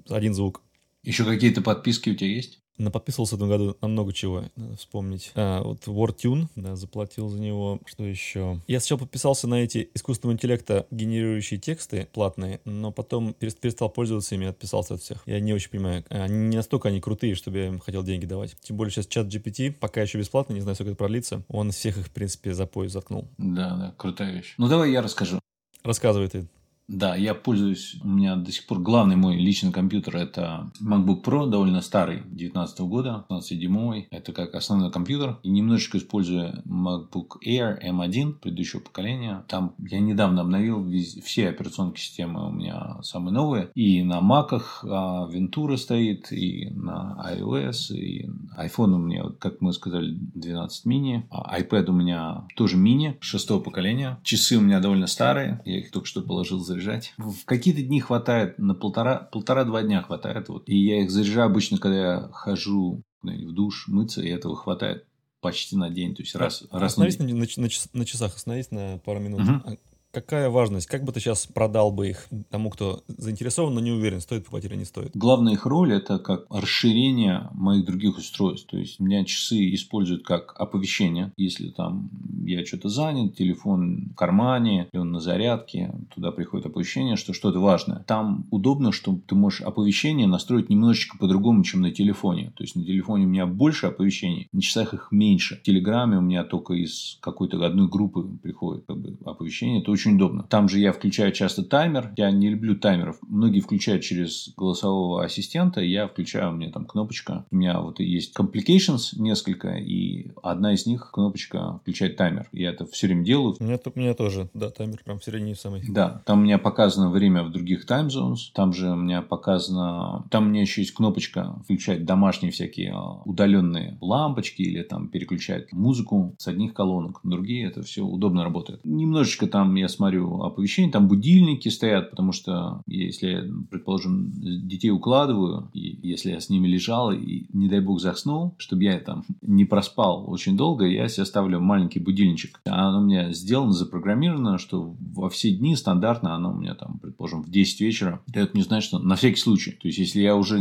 Один 0.08 0.34
звук. 0.34 0.62
Еще 1.02 1.24
какие-то 1.24 1.62
подписки 1.62 2.10
у 2.10 2.14
тебя 2.14 2.30
есть? 2.30 2.60
Наподписывался 2.78 3.34
в 3.34 3.38
этом 3.38 3.48
году 3.48 3.76
на 3.80 3.88
много 3.88 4.12
чего, 4.12 4.44
надо 4.56 4.76
вспомнить. 4.76 5.32
А, 5.34 5.62
вот 5.62 5.86
WordTune, 5.86 6.46
да, 6.56 6.76
заплатил 6.76 7.28
за 7.28 7.40
него. 7.40 7.80
Что 7.86 8.04
еще? 8.04 8.60
Я 8.66 8.80
сначала 8.80 9.00
подписался 9.00 9.48
на 9.48 9.56
эти 9.56 9.90
искусственного 9.94 10.34
интеллекта 10.34 10.86
генерирующие 10.90 11.58
тексты 11.58 12.08
платные, 12.12 12.60
но 12.64 12.92
потом 12.92 13.34
перестал 13.34 13.90
пользоваться 13.90 14.34
ими 14.34 14.44
и 14.44 14.48
отписался 14.48 14.94
от 14.94 15.02
всех. 15.02 15.22
Я 15.26 15.40
не 15.40 15.52
очень 15.52 15.70
понимаю. 15.70 16.04
Они 16.08 16.36
не 16.36 16.56
настолько 16.56 16.88
они 16.88 17.00
крутые, 17.00 17.34
чтобы 17.34 17.58
я 17.58 17.66
им 17.66 17.80
хотел 17.80 18.02
деньги 18.02 18.26
давать. 18.26 18.56
Тем 18.60 18.76
более 18.76 18.92
сейчас 18.92 19.06
чат 19.06 19.26
GPT, 19.26 19.72
пока 19.72 20.02
еще 20.02 20.18
бесплатно, 20.18 20.54
не 20.54 20.60
знаю, 20.60 20.74
сколько 20.74 20.90
это 20.92 20.98
продлится. 20.98 21.42
Он 21.48 21.70
всех 21.72 21.98
их, 21.98 22.06
в 22.06 22.10
принципе, 22.10 22.54
за 22.54 22.66
пояс 22.66 22.92
заткнул. 22.92 23.28
Да, 23.38 23.76
да, 23.76 23.94
крутая 23.96 24.32
вещь. 24.32 24.54
Ну, 24.58 24.68
давай 24.68 24.92
я 24.92 25.02
расскажу. 25.02 25.40
Рассказывай 25.82 26.28
ты. 26.28 26.48
Да, 26.88 27.14
я 27.16 27.34
пользуюсь, 27.34 27.96
у 28.02 28.08
меня 28.08 28.36
до 28.36 28.50
сих 28.50 28.66
пор 28.66 28.80
главный 28.80 29.14
мой 29.14 29.36
личный 29.36 29.72
компьютер 29.72 30.16
это 30.16 30.70
MacBook 30.82 31.22
Pro, 31.22 31.46
довольно 31.46 31.82
старый, 31.82 32.22
19 32.30 32.80
года, 32.80 33.26
15-дюймовый. 33.28 34.08
Это 34.10 34.32
как 34.32 34.54
основной 34.54 34.90
компьютер. 34.90 35.38
И 35.42 35.50
немножечко 35.50 35.98
использую 35.98 36.62
MacBook 36.64 37.42
Air 37.46 37.78
M1 37.84 38.38
предыдущего 38.40 38.80
поколения. 38.80 39.44
Там 39.48 39.74
я 39.78 40.00
недавно 40.00 40.40
обновил 40.40 40.90
все 41.22 41.50
операционные 41.50 41.96
системы 41.96 42.48
у 42.48 42.50
меня 42.50 42.96
самые 43.02 43.34
новые. 43.34 43.70
И 43.74 44.02
на 44.02 44.20
Mac 44.20 44.58
а, 44.84 45.28
Ventura 45.30 45.76
стоит, 45.76 46.32
и 46.32 46.70
на 46.70 47.22
iOS, 47.34 47.94
и 47.94 48.30
iPhone 48.58 48.94
у 48.94 48.98
меня, 48.98 49.24
как 49.38 49.60
мы 49.60 49.74
сказали, 49.74 50.14
12 50.14 50.86
мини. 50.86 51.26
А 51.30 51.60
iPad 51.60 51.90
у 51.90 51.92
меня 51.92 52.46
тоже 52.56 52.78
мини, 52.78 53.18
шестого 53.20 53.60
поколения. 53.60 54.18
Часы 54.22 54.56
у 54.56 54.62
меня 54.62 54.80
довольно 54.80 55.06
старые, 55.06 55.60
я 55.66 55.80
их 55.80 55.90
только 55.90 56.06
что 56.06 56.22
положил 56.22 56.60
за 56.60 56.77
заряжать. 56.78 57.14
В 57.18 57.44
какие-то 57.44 57.82
дни 57.82 58.00
хватает, 58.00 58.58
на 58.58 58.74
полтора, 58.74 59.28
полтора-два 59.32 59.82
дня 59.82 60.02
хватает. 60.02 60.48
Вот. 60.48 60.68
И 60.68 60.76
я 60.76 61.02
их 61.02 61.10
заряжаю 61.10 61.46
обычно, 61.46 61.78
когда 61.78 61.98
я 61.98 62.28
хожу 62.32 63.02
в 63.22 63.52
душ 63.52 63.88
мыться, 63.88 64.22
и 64.22 64.28
этого 64.28 64.56
хватает 64.56 65.04
почти 65.40 65.76
на 65.76 65.90
день. 65.90 66.14
То 66.14 66.22
есть 66.22 66.34
раз, 66.34 66.64
раз 66.70 66.92
Остановись 66.92 67.18
на, 67.18 67.26
на, 67.26 67.34
на, 67.34 67.68
на 67.92 68.04
часах, 68.04 68.36
остановись 68.36 68.70
на 68.70 68.98
пару 68.98 69.20
минут. 69.20 69.40
Угу. 69.40 69.78
Какая 70.10 70.48
важность? 70.48 70.86
Как 70.86 71.04
бы 71.04 71.12
ты 71.12 71.20
сейчас 71.20 71.46
продал 71.46 71.90
бы 71.90 72.08
их 72.08 72.28
тому, 72.50 72.70
кто 72.70 73.02
заинтересован, 73.08 73.74
но 73.74 73.80
не 73.80 73.90
уверен, 73.90 74.20
стоит 74.22 74.44
покупать 74.44 74.64
или 74.64 74.74
не 74.74 74.86
стоит? 74.86 75.10
Главная 75.14 75.52
их 75.52 75.66
роль– 75.66 75.92
это 75.94 76.18
как 76.18 76.46
расширение 76.48 77.48
моих 77.52 77.84
других 77.84 78.16
устройств. 78.16 78.68
То 78.70 78.78
есть, 78.78 78.98
у 79.00 79.04
меня 79.04 79.24
часы 79.26 79.74
используют 79.74 80.24
как 80.24 80.54
оповещение. 80.58 81.32
Если 81.36 81.68
там 81.68 82.08
я 82.46 82.64
что-то 82.64 82.88
занят, 82.88 83.36
телефон 83.36 84.08
в 84.12 84.14
кармане, 84.14 84.88
или 84.92 85.00
он 85.00 85.12
на 85.12 85.20
зарядке, 85.20 85.94
туда 86.14 86.32
приходит 86.32 86.64
оповещение, 86.64 87.16
что 87.16 87.34
что-то 87.34 87.60
важное. 87.60 88.02
Там 88.06 88.46
удобно, 88.50 88.92
что 88.92 89.20
ты 89.26 89.34
можешь 89.34 89.60
оповещение 89.60 90.26
настроить 90.26 90.70
немножечко 90.70 91.18
по-другому, 91.18 91.62
чем 91.64 91.82
на 91.82 91.90
телефоне. 91.90 92.54
То 92.56 92.64
есть, 92.64 92.76
на 92.76 92.84
телефоне 92.84 93.26
у 93.26 93.28
меня 93.28 93.44
больше 93.44 93.88
оповещений, 93.88 94.48
на 94.52 94.62
часах 94.62 94.94
их 94.94 95.08
меньше. 95.10 95.56
В 95.56 95.62
Телеграме 95.62 96.16
у 96.16 96.22
меня 96.22 96.44
только 96.44 96.72
из 96.72 97.18
какой-то 97.20 97.62
одной 97.62 97.88
группы 97.88 98.22
приходит 98.42 98.86
как 98.86 98.96
бы, 98.98 99.18
оповещение. 99.26 99.82
Это 99.82 99.97
очень 99.98 100.14
удобно. 100.14 100.44
Там 100.48 100.68
же 100.68 100.78
я 100.78 100.92
включаю 100.92 101.32
часто 101.32 101.64
таймер. 101.64 102.12
Я 102.16 102.30
не 102.30 102.50
люблю 102.50 102.76
таймеров. 102.76 103.18
Многие 103.22 103.60
включают 103.60 104.04
через 104.04 104.50
голосового 104.56 105.24
ассистента. 105.24 105.80
Я 105.80 106.06
включаю, 106.06 106.50
у 106.50 106.52
меня 106.52 106.70
там 106.70 106.86
кнопочка. 106.86 107.44
У 107.50 107.56
меня 107.56 107.80
вот 107.80 107.98
есть 107.98 108.36
complications 108.38 109.16
несколько, 109.16 109.70
и 109.70 110.30
одна 110.40 110.74
из 110.74 110.86
них 110.86 111.10
кнопочка 111.12 111.80
включать 111.82 112.16
таймер. 112.16 112.48
Я 112.52 112.70
это 112.70 112.86
все 112.86 113.08
время 113.08 113.24
делаю. 113.24 113.56
У 113.58 113.64
меня, 113.64 113.78
у 113.84 113.98
меня 113.98 114.14
тоже, 114.14 114.48
да, 114.54 114.70
таймер 114.70 115.02
прям 115.04 115.18
в 115.18 115.24
середине 115.24 115.56
самой. 115.56 115.82
Да, 115.88 116.22
там 116.24 116.40
у 116.40 116.42
меня 116.42 116.58
показано 116.58 117.10
время 117.10 117.42
в 117.42 117.50
других 117.50 117.84
time 117.84 118.08
zones. 118.08 118.52
Там 118.54 118.72
же 118.72 118.90
у 118.90 118.96
меня 118.96 119.22
показано... 119.22 120.24
Там 120.30 120.46
у 120.46 120.48
меня 120.50 120.60
еще 120.60 120.80
есть 120.82 120.94
кнопочка 120.94 121.56
включать 121.64 122.04
домашние 122.04 122.52
всякие 122.52 122.92
а, 122.92 123.22
удаленные 123.24 123.98
лампочки 124.00 124.62
или 124.62 124.82
там 124.82 125.08
переключать 125.08 125.72
музыку 125.72 126.36
с 126.38 126.46
одних 126.46 126.72
колонок 126.72 127.24
на 127.24 127.32
другие. 127.32 127.66
Это 127.66 127.82
все 127.82 128.02
удобно 128.02 128.44
работает. 128.44 128.80
Немножечко 128.84 129.48
там 129.48 129.74
я 129.74 129.87
смотрю 129.88 130.42
оповещения, 130.42 130.90
там 130.90 131.08
будильники 131.08 131.68
стоят, 131.68 132.10
потому 132.10 132.32
что 132.32 132.82
если, 132.86 133.50
предположим, 133.70 134.32
детей 134.68 134.90
укладываю, 134.90 135.70
и 135.72 135.98
если 136.02 136.30
я 136.30 136.40
с 136.40 136.50
ними 136.50 136.68
лежал 136.68 137.12
и, 137.12 137.46
не 137.52 137.68
дай 137.68 137.80
бог, 137.80 138.00
заснул, 138.00 138.54
чтобы 138.58 138.84
я 138.84 138.98
там 139.00 139.24
не 139.42 139.64
проспал 139.64 140.30
очень 140.30 140.56
долго, 140.56 140.86
я 140.86 141.08
себе 141.08 141.24
ставлю 141.24 141.60
маленький 141.60 142.00
будильничек. 142.00 142.60
Оно 142.64 143.00
у 143.00 143.04
меня 143.04 143.32
сделано, 143.32 143.72
запрограммировано, 143.72 144.58
что 144.58 144.94
во 145.14 145.28
все 145.28 145.50
дни 145.50 145.76
стандартно 145.76 146.34
оно 146.34 146.52
у 146.52 146.56
меня 146.56 146.74
там, 146.74 146.98
предположим, 146.98 147.42
в 147.42 147.50
10 147.50 147.80
вечера 147.80 148.20
дает 148.26 148.54
мне 148.54 148.62
знать, 148.62 148.82
что 148.82 148.98
на 148.98 149.16
всякий 149.16 149.40
случай. 149.40 149.72
То 149.72 149.88
есть, 149.88 149.98
если 149.98 150.20
я 150.20 150.36
уже 150.36 150.58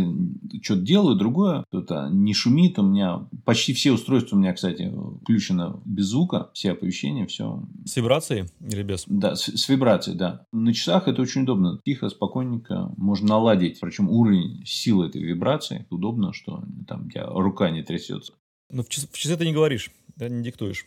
что-то 0.61 0.81
делаю 0.81 1.15
другое, 1.15 1.65
то 1.71 1.79
это 1.79 2.09
не 2.11 2.33
шумит. 2.33 2.79
У 2.79 2.83
меня 2.83 3.27
почти 3.45 3.73
все 3.73 3.91
устройства 3.91 4.35
у 4.35 4.39
меня, 4.39 4.53
кстати, 4.53 4.91
включено 5.21 5.79
без 5.85 6.05
звука, 6.05 6.49
все 6.53 6.71
оповещения, 6.71 7.25
все. 7.25 7.63
С 7.85 7.95
вибрацией 7.95 8.45
или 8.61 8.83
без? 8.83 9.05
Да, 9.17 9.35
с, 9.35 9.45
с 9.45 9.67
вибрацией, 9.67 10.15
да. 10.15 10.45
На 10.51 10.73
часах 10.73 11.07
это 11.07 11.23
очень 11.23 11.41
удобно. 11.41 11.81
Тихо, 11.83 12.07
спокойненько 12.09 12.91
можно 12.97 13.29
наладить. 13.29 13.79
Причем 13.79 14.09
уровень 14.09 14.63
силы 14.63 15.07
этой 15.07 15.23
вибрации 15.23 15.87
удобно, 15.89 16.33
что 16.33 16.63
там 16.87 17.07
у 17.07 17.09
тебя 17.09 17.25
рука 17.25 17.71
не 17.71 17.81
трясется. 17.81 18.33
Но 18.69 18.83
в, 18.83 18.89
час, 18.89 19.07
в 19.11 19.17
часы 19.17 19.35
ты 19.35 19.45
не 19.45 19.53
говоришь, 19.53 19.89
да, 20.15 20.29
не 20.29 20.43
диктуешь. 20.43 20.85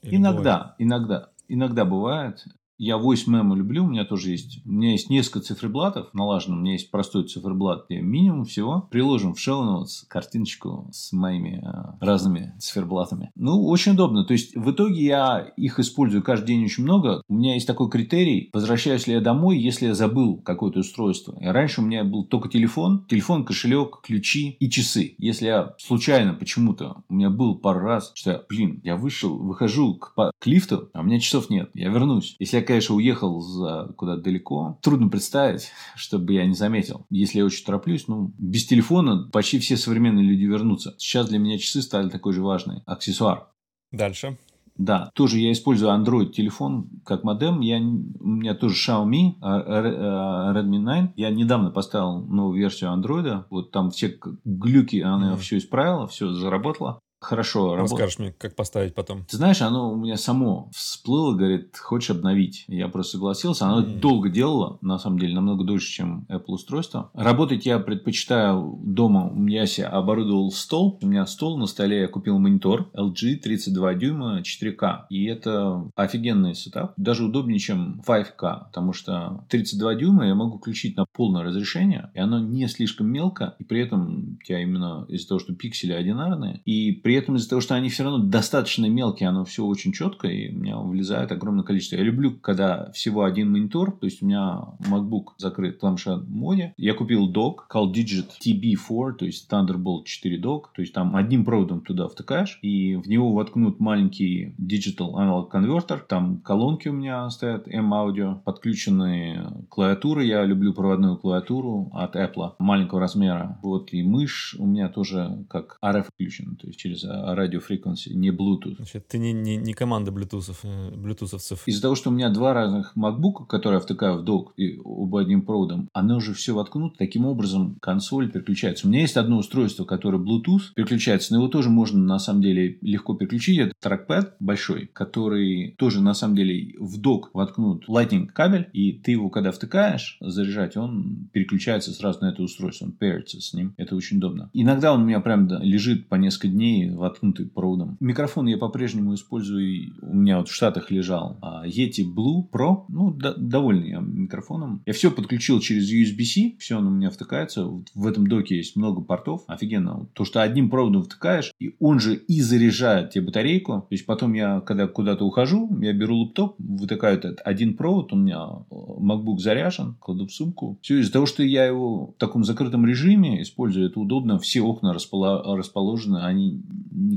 Или 0.00 0.16
иногда, 0.16 0.40
бывает? 0.40 0.74
иногда. 0.78 1.28
Иногда 1.48 1.84
бывает. 1.84 2.44
Я 2.78 2.96
voice 2.96 3.26
memo 3.26 3.56
люблю, 3.56 3.84
у 3.84 3.88
меня 3.88 4.04
тоже 4.04 4.30
есть. 4.30 4.60
У 4.64 4.70
меня 4.70 4.92
есть 4.92 5.10
несколько 5.10 5.40
циферблатов 5.40 6.14
налажено. 6.14 6.56
У 6.56 6.60
меня 6.60 6.72
есть 6.72 6.90
простой 6.92 7.24
циферблат, 7.24 7.86
где 7.88 8.00
минимум 8.00 8.44
всего. 8.44 8.88
Приложим 8.90 9.34
в 9.34 9.38
show 9.38 9.64
notes 9.64 10.04
картиночку 10.06 10.88
с 10.92 11.12
моими 11.12 11.60
э, 11.60 12.04
разными 12.04 12.54
циферблатами. 12.60 13.30
Ну, 13.34 13.66
очень 13.66 13.92
удобно. 13.92 14.24
То 14.24 14.32
есть, 14.32 14.54
в 14.54 14.70
итоге 14.70 15.04
я 15.04 15.52
их 15.56 15.80
использую 15.80 16.22
каждый 16.22 16.48
день 16.48 16.64
очень 16.64 16.84
много. 16.84 17.22
У 17.28 17.34
меня 17.34 17.54
есть 17.54 17.66
такой 17.66 17.90
критерий. 17.90 18.48
Возвращаюсь 18.52 19.08
ли 19.08 19.14
я 19.14 19.20
домой, 19.20 19.58
если 19.58 19.86
я 19.86 19.94
забыл 19.94 20.36
какое-то 20.36 20.78
устройство. 20.80 21.36
И 21.40 21.46
раньше 21.46 21.80
у 21.80 21.84
меня 21.84 22.04
был 22.04 22.24
только 22.24 22.48
телефон, 22.48 23.04
телефон, 23.08 23.44
кошелек, 23.44 24.02
ключи 24.02 24.56
и 24.60 24.70
часы. 24.70 25.16
Если 25.18 25.46
я 25.46 25.74
случайно 25.78 26.32
почему-то, 26.34 27.02
у 27.08 27.14
меня 27.14 27.28
был 27.28 27.56
пару 27.56 27.80
раз, 27.80 28.12
что 28.14 28.30
я, 28.30 28.42
блин, 28.48 28.80
я 28.84 28.96
вышел, 28.96 29.36
выхожу 29.36 29.96
к, 29.96 30.14
к 30.14 30.46
лифту, 30.46 30.90
а 30.92 31.00
у 31.00 31.02
меня 31.02 31.18
часов 31.18 31.50
нет. 31.50 31.70
Я 31.74 31.88
вернусь. 31.88 32.36
Если 32.38 32.58
я 32.58 32.67
конечно, 32.68 32.94
уехал 32.96 33.40
за 33.40 33.90
куда-то 33.96 34.22
далеко. 34.22 34.78
Трудно 34.82 35.08
представить, 35.08 35.70
чтобы 35.96 36.34
я 36.34 36.46
не 36.46 36.54
заметил. 36.54 37.06
Если 37.10 37.38
я 37.38 37.46
очень 37.46 37.64
тороплюсь, 37.64 38.06
ну, 38.08 38.32
без 38.38 38.66
телефона 38.66 39.28
почти 39.32 39.58
все 39.58 39.76
современные 39.76 40.24
люди 40.24 40.44
вернутся. 40.44 40.94
Сейчас 40.98 41.28
для 41.28 41.38
меня 41.38 41.58
часы 41.58 41.80
стали 41.80 42.10
такой 42.10 42.34
же 42.34 42.42
важный 42.42 42.82
аксессуар. 42.84 43.48
Дальше. 43.90 44.38
Да, 44.76 45.10
тоже 45.14 45.38
я 45.38 45.50
использую 45.50 45.90
Android 45.90 46.30
телефон 46.30 46.88
как 47.04 47.24
модем. 47.24 47.60
Я, 47.62 47.78
у 47.78 48.28
меня 48.28 48.54
тоже 48.54 48.74
Xiaomi 48.76 49.32
а, 49.40 50.52
а, 50.52 50.54
Redmi 50.54 50.78
9. 50.78 51.12
Я 51.16 51.30
недавно 51.30 51.70
поставил 51.70 52.20
новую 52.20 52.58
версию 52.58 52.90
Android. 52.90 53.44
Вот 53.50 53.72
там 53.72 53.90
все 53.90 54.16
глюки 54.44 55.00
она 55.00 55.32
mm-hmm. 55.32 55.38
все 55.38 55.58
исправила, 55.58 56.06
все 56.06 56.30
заработало 56.30 57.00
хорошо 57.20 57.76
работает. 57.76 57.90
Расскажешь 57.90 58.18
мне, 58.18 58.32
как 58.32 58.54
поставить 58.54 58.94
потом. 58.94 59.24
Ты 59.24 59.36
знаешь, 59.36 59.60
оно 59.62 59.92
у 59.92 59.96
меня 59.96 60.16
само 60.16 60.70
всплыло, 60.74 61.34
говорит, 61.34 61.76
хочешь 61.76 62.10
обновить? 62.10 62.64
Я 62.68 62.88
просто 62.88 63.12
согласился. 63.12 63.66
Оно 63.66 63.82
mm. 63.82 64.00
долго 64.00 64.28
делало, 64.28 64.78
на 64.80 64.98
самом 64.98 65.18
деле, 65.18 65.34
намного 65.34 65.64
дольше, 65.64 65.90
чем 65.90 66.26
Apple 66.28 66.54
устройство. 66.54 67.10
Работать 67.14 67.66
я 67.66 67.78
предпочитаю 67.78 68.78
дома. 68.82 69.32
Я 69.48 69.66
себе 69.66 69.86
оборудовал 69.86 70.50
стол. 70.52 70.98
У 71.02 71.06
меня 71.06 71.26
стол, 71.26 71.58
на 71.58 71.66
столе 71.66 72.02
я 72.02 72.08
купил 72.08 72.38
монитор 72.38 72.90
LG 72.94 73.36
32 73.36 73.94
дюйма 73.94 74.40
4К. 74.40 75.06
И 75.10 75.24
это 75.26 75.90
офигенный 75.94 76.54
сетап. 76.54 76.92
Даже 76.96 77.24
удобнее, 77.24 77.58
чем 77.58 78.00
5К, 78.06 78.66
потому 78.66 78.92
что 78.92 79.44
32 79.48 79.94
дюйма 79.96 80.26
я 80.26 80.34
могу 80.34 80.58
включить 80.58 80.96
на 80.96 81.04
полное 81.12 81.42
разрешение, 81.42 82.10
и 82.14 82.20
оно 82.20 82.38
не 82.38 82.66
слишком 82.68 83.08
мелко, 83.08 83.56
и 83.58 83.64
при 83.64 83.80
этом 83.80 84.34
у 84.34 84.44
тебя 84.44 84.62
именно 84.62 85.06
из-за 85.08 85.28
того, 85.28 85.40
что 85.40 85.54
пиксели 85.54 85.92
одинарные, 85.92 86.60
и 86.64 86.92
при 87.08 87.14
этом 87.14 87.36
из-за 87.36 87.48
того, 87.48 87.62
что 87.62 87.74
они 87.74 87.88
все 87.88 88.04
равно 88.04 88.18
достаточно 88.18 88.84
мелкие, 88.84 89.30
оно 89.30 89.46
все 89.46 89.64
очень 89.64 89.94
четко, 89.94 90.28
и 90.28 90.54
у 90.54 90.58
меня 90.58 90.76
влезает 90.76 91.32
огромное 91.32 91.64
количество. 91.64 91.96
Я 91.96 92.02
люблю, 92.02 92.32
когда 92.32 92.90
всего 92.92 93.24
один 93.24 93.50
монитор, 93.50 93.92
то 93.92 94.04
есть 94.04 94.22
у 94.22 94.26
меня 94.26 94.60
MacBook 94.80 95.28
закрыт 95.38 95.80
планшет 95.80 96.28
моде. 96.28 96.74
Я 96.76 96.92
купил 96.92 97.26
док, 97.26 97.66
Call 97.72 97.90
Digit 97.90 98.26
TB4, 98.44 99.14
то 99.14 99.24
есть 99.24 99.50
Thunderbolt 99.50 100.04
4 100.04 100.36
док, 100.36 100.70
то 100.74 100.82
есть 100.82 100.92
там 100.92 101.16
одним 101.16 101.46
проводом 101.46 101.80
туда 101.80 102.08
втыкаешь, 102.08 102.58
и 102.60 102.96
в 102.96 103.08
него 103.08 103.32
воткнут 103.32 103.80
маленький 103.80 104.54
Digital 104.58 105.14
Analog 105.14 105.50
Converter, 105.50 106.00
там 106.06 106.42
колонки 106.42 106.88
у 106.88 106.92
меня 106.92 107.30
стоят, 107.30 107.68
M-Audio, 107.68 108.42
подключенные 108.44 109.50
клавиатуры, 109.70 110.26
я 110.26 110.44
люблю 110.44 110.74
проводную 110.74 111.16
клавиатуру 111.16 111.90
от 111.94 112.16
Apple, 112.16 112.52
маленького 112.58 113.00
размера, 113.00 113.58
вот, 113.62 113.94
и 113.94 114.02
мышь 114.02 114.54
у 114.58 114.66
меня 114.66 114.90
тоже 114.90 115.46
как 115.48 115.78
RF 115.82 116.08
включена, 116.12 116.54
то 116.56 116.66
есть 116.66 116.78
через 116.78 116.97
через 116.98 117.36
радиофреквенции, 117.36 118.12
не 118.12 118.30
Bluetooth. 118.30 118.76
Значит, 118.76 119.08
ты 119.08 119.18
не, 119.18 119.32
не, 119.32 119.56
не 119.56 119.74
команда 119.74 120.10
блютусов, 120.10 120.60
э, 120.64 120.90
блютусовцев. 120.90 121.62
Из-за 121.66 121.82
того, 121.82 121.94
что 121.94 122.10
у 122.10 122.12
меня 122.12 122.30
два 122.30 122.54
разных 122.54 122.92
MacBook, 122.96 123.46
которые 123.48 123.78
я 123.78 123.80
втыкаю 123.80 124.18
в 124.18 124.24
док 124.24 124.52
и 124.56 124.78
оба 124.84 125.20
одним 125.20 125.42
проводом, 125.42 125.88
оно 125.92 126.16
уже 126.16 126.34
все 126.34 126.54
воткнуто. 126.54 126.96
Таким 126.98 127.26
образом, 127.26 127.76
консоль 127.80 128.30
переключается. 128.30 128.86
У 128.86 128.90
меня 128.90 129.02
есть 129.02 129.16
одно 129.16 129.38
устройство, 129.38 129.84
которое 129.84 130.18
Bluetooth 130.18 130.72
переключается, 130.74 131.32
но 131.32 131.40
его 131.40 131.48
тоже 131.48 131.70
можно 131.70 131.98
на 131.98 132.18
самом 132.18 132.42
деле 132.42 132.78
легко 132.80 133.14
переключить. 133.14 133.58
Это 133.58 133.72
трекпад 133.80 134.36
большой, 134.40 134.90
который 134.92 135.74
тоже 135.78 136.02
на 136.02 136.14
самом 136.14 136.36
деле 136.36 136.74
в 136.78 136.98
док 137.00 137.30
воткнут 137.32 137.88
Lightning 137.88 138.26
кабель, 138.26 138.68
и 138.72 138.92
ты 138.92 139.12
его 139.12 139.30
когда 139.30 139.52
втыкаешь, 139.52 140.18
заряжать, 140.20 140.76
он 140.76 141.28
переключается 141.32 141.92
сразу 141.92 142.20
на 142.20 142.30
это 142.30 142.42
устройство, 142.42 142.86
он 142.86 142.92
пэрится 142.92 143.40
с 143.40 143.52
ним. 143.52 143.74
Это 143.76 143.94
очень 143.94 144.18
удобно. 144.18 144.50
Иногда 144.52 144.92
он 144.92 145.02
у 145.02 145.04
меня 145.04 145.20
прям 145.20 145.48
лежит 145.62 146.08
по 146.08 146.14
несколько 146.16 146.48
дней 146.48 146.87
воткнутый 146.96 147.46
проводом. 147.46 147.96
Микрофон 148.00 148.46
я 148.46 148.58
по-прежнему 148.58 149.14
использую. 149.14 149.92
У 150.02 150.14
меня 150.14 150.38
вот 150.38 150.48
в 150.48 150.54
Штатах 150.54 150.90
лежал 150.90 151.38
а 151.40 151.66
Yeti 151.66 152.04
Blue 152.04 152.48
Pro. 152.50 152.84
Ну, 152.88 153.10
до, 153.10 153.34
довольный 153.34 153.90
я 153.90 154.00
микрофоном. 154.00 154.82
Я 154.86 154.92
все 154.92 155.10
подключил 155.10 155.60
через 155.60 155.92
USB-C. 155.92 156.56
Все 156.58 156.76
он 156.76 156.86
у 156.86 156.90
меня 156.90 157.10
втыкается. 157.10 157.64
Вот 157.64 157.86
в 157.94 158.06
этом 158.06 158.26
доке 158.26 158.56
есть 158.56 158.76
много 158.76 159.00
портов. 159.00 159.44
Офигенно. 159.46 160.06
То, 160.14 160.24
что 160.24 160.42
одним 160.42 160.70
проводом 160.70 161.02
втыкаешь, 161.02 161.52
и 161.58 161.74
он 161.78 162.00
же 162.00 162.14
и 162.14 162.40
заряжает 162.40 163.10
тебе 163.10 163.26
батарейку. 163.26 163.72
То 163.72 163.88
есть, 163.94 164.06
потом 164.06 164.34
я, 164.34 164.60
когда 164.60 164.86
куда-то 164.86 165.24
ухожу, 165.24 165.70
я 165.80 165.92
беру 165.92 166.18
лаптоп, 166.18 166.56
вытыкаю 166.58 167.18
этот 167.18 167.40
один 167.44 167.76
провод, 167.76 168.12
у 168.12 168.16
меня 168.16 168.64
э, 168.70 168.74
MacBook 168.74 169.38
заряжен, 169.38 169.96
кладу 170.00 170.26
в 170.26 170.32
сумку. 170.32 170.78
Все 170.82 171.00
из-за 171.00 171.12
того, 171.12 171.26
что 171.26 171.42
я 171.42 171.64
его 171.64 172.08
в 172.08 172.14
таком 172.18 172.44
закрытом 172.44 172.86
режиме 172.86 173.42
использую, 173.42 173.88
это 173.88 174.00
удобно. 174.00 174.38
Все 174.38 174.60
окна 174.60 174.92
расположены, 174.92 176.18
они 176.18 176.60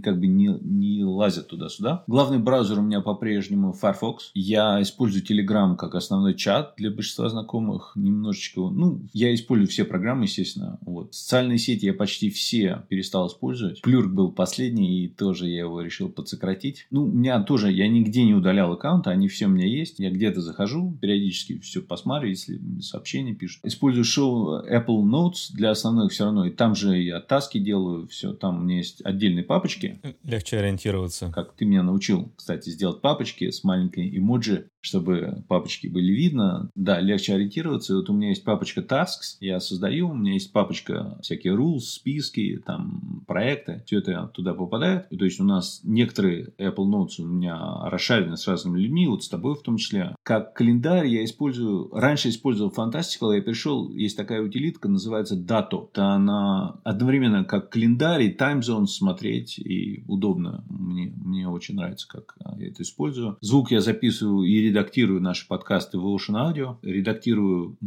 как 0.03 0.19
бы 0.19 0.27
не, 0.27 0.57
не 0.61 1.03
лазят 1.03 1.47
туда-сюда. 1.47 2.03
Главный 2.07 2.39
браузер 2.39 2.79
у 2.79 2.81
меня 2.81 3.01
по-прежнему 3.01 3.73
Firefox. 3.73 4.31
Я 4.33 4.81
использую 4.81 5.23
Telegram 5.23 5.75
как 5.75 5.95
основной 5.95 6.35
чат 6.35 6.73
для 6.77 6.91
большинства 6.91 7.29
знакомых. 7.29 7.93
Немножечко, 7.95 8.61
ну, 8.61 9.01
я 9.13 9.33
использую 9.33 9.67
все 9.67 9.85
программы, 9.85 10.23
естественно. 10.23 10.79
Вот. 10.81 11.13
Социальные 11.13 11.57
сети 11.57 11.85
я 11.85 11.93
почти 11.93 12.29
все 12.29 12.83
перестал 12.89 13.27
использовать. 13.27 13.81
Плюрк 13.81 14.11
был 14.11 14.31
последний, 14.31 15.03
и 15.03 15.07
тоже 15.07 15.47
я 15.47 15.59
его 15.59 15.81
решил 15.81 16.09
подсократить. 16.09 16.87
Ну, 16.91 17.05
у 17.05 17.11
меня 17.11 17.41
тоже, 17.43 17.71
я 17.71 17.87
нигде 17.87 18.23
не 18.23 18.33
удалял 18.33 18.71
аккаунты, 18.71 19.09
они 19.09 19.27
все 19.27 19.45
у 19.45 19.49
меня 19.49 19.67
есть. 19.67 19.99
Я 19.99 20.11
где-то 20.11 20.41
захожу, 20.41 20.97
периодически 21.01 21.59
все 21.59 21.81
посмотрю, 21.81 22.29
если 22.29 22.59
сообщения 22.81 23.33
пишут. 23.33 23.65
Использую 23.65 24.03
шоу 24.03 24.63
Apple 24.65 25.03
Notes 25.03 25.51
для 25.53 25.71
основных 25.71 26.11
все 26.11 26.25
равно. 26.25 26.45
И 26.45 26.51
там 26.51 26.75
же 26.75 27.01
я 27.01 27.19
таски 27.19 27.59
делаю, 27.59 28.07
все. 28.07 28.33
Там 28.33 28.59
у 28.59 28.61
меня 28.63 28.77
есть 28.77 29.01
отдельные 29.03 29.43
папочки. 29.51 29.99
Легче 30.23 30.59
ориентироваться. 30.59 31.29
Как 31.35 31.53
ты 31.57 31.65
меня 31.65 31.83
научил, 31.83 32.31
кстати, 32.37 32.69
сделать 32.69 33.01
папочки 33.01 33.51
с 33.51 33.65
маленькой 33.65 34.17
эмоджи 34.17 34.69
чтобы 34.81 35.43
папочки 35.47 35.87
были 35.87 36.11
видно. 36.11 36.69
Да, 36.75 36.99
легче 36.99 37.35
ориентироваться. 37.35 37.95
Вот 37.95 38.09
у 38.09 38.13
меня 38.13 38.29
есть 38.29 38.43
папочка 38.43 38.81
Tasks, 38.81 39.37
я 39.39 39.59
создаю, 39.59 40.09
у 40.09 40.13
меня 40.13 40.33
есть 40.33 40.51
папочка 40.51 41.17
всякие 41.21 41.55
rules, 41.55 41.81
списки, 41.81 42.61
там, 42.65 43.23
проекты. 43.27 43.83
Все 43.85 43.99
это 43.99 44.29
туда 44.33 44.53
попадает. 44.53 45.05
И, 45.09 45.17
то 45.17 45.25
есть, 45.25 45.39
у 45.39 45.43
нас 45.43 45.81
некоторые 45.83 46.53
Apple 46.57 46.87
Notes 46.87 47.19
у 47.19 47.25
меня 47.25 47.57
расшарены 47.83 48.37
с 48.37 48.47
разными 48.47 48.79
людьми, 48.79 49.07
вот 49.07 49.23
с 49.23 49.29
тобой 49.29 49.55
в 49.55 49.61
том 49.61 49.77
числе. 49.77 50.15
Как 50.23 50.53
календарь 50.53 51.07
я 51.07 51.23
использую, 51.23 51.89
раньше 51.91 52.29
использовал 52.29 52.73
Fantastical, 52.75 53.35
я 53.35 53.41
пришел, 53.41 53.91
есть 53.91 54.17
такая 54.17 54.41
утилитка, 54.41 54.89
называется 54.89 55.35
Dato. 55.35 55.89
Это 55.91 56.09
она 56.09 56.79
одновременно 56.83 57.43
как 57.43 57.69
календарь 57.69 58.23
и 58.23 58.35
Time 58.35 58.61
Zone 58.61 58.85
смотреть, 58.87 59.59
и 59.59 60.03
удобно. 60.07 60.63
Мне, 60.69 61.13
мне 61.15 61.47
очень 61.47 61.75
нравится, 61.75 62.07
как 62.07 62.35
я 62.57 62.67
это 62.67 62.83
использую. 62.83 63.37
Звук 63.41 63.71
я 63.71 63.81
записываю 63.81 64.43
и 64.47 64.70
редактирую 64.71 65.21
наши 65.21 65.47
подкасты 65.47 65.97
в 65.97 66.05
Ocean 66.05 66.35
Audio, 66.35 66.77
редактирую 66.81 67.77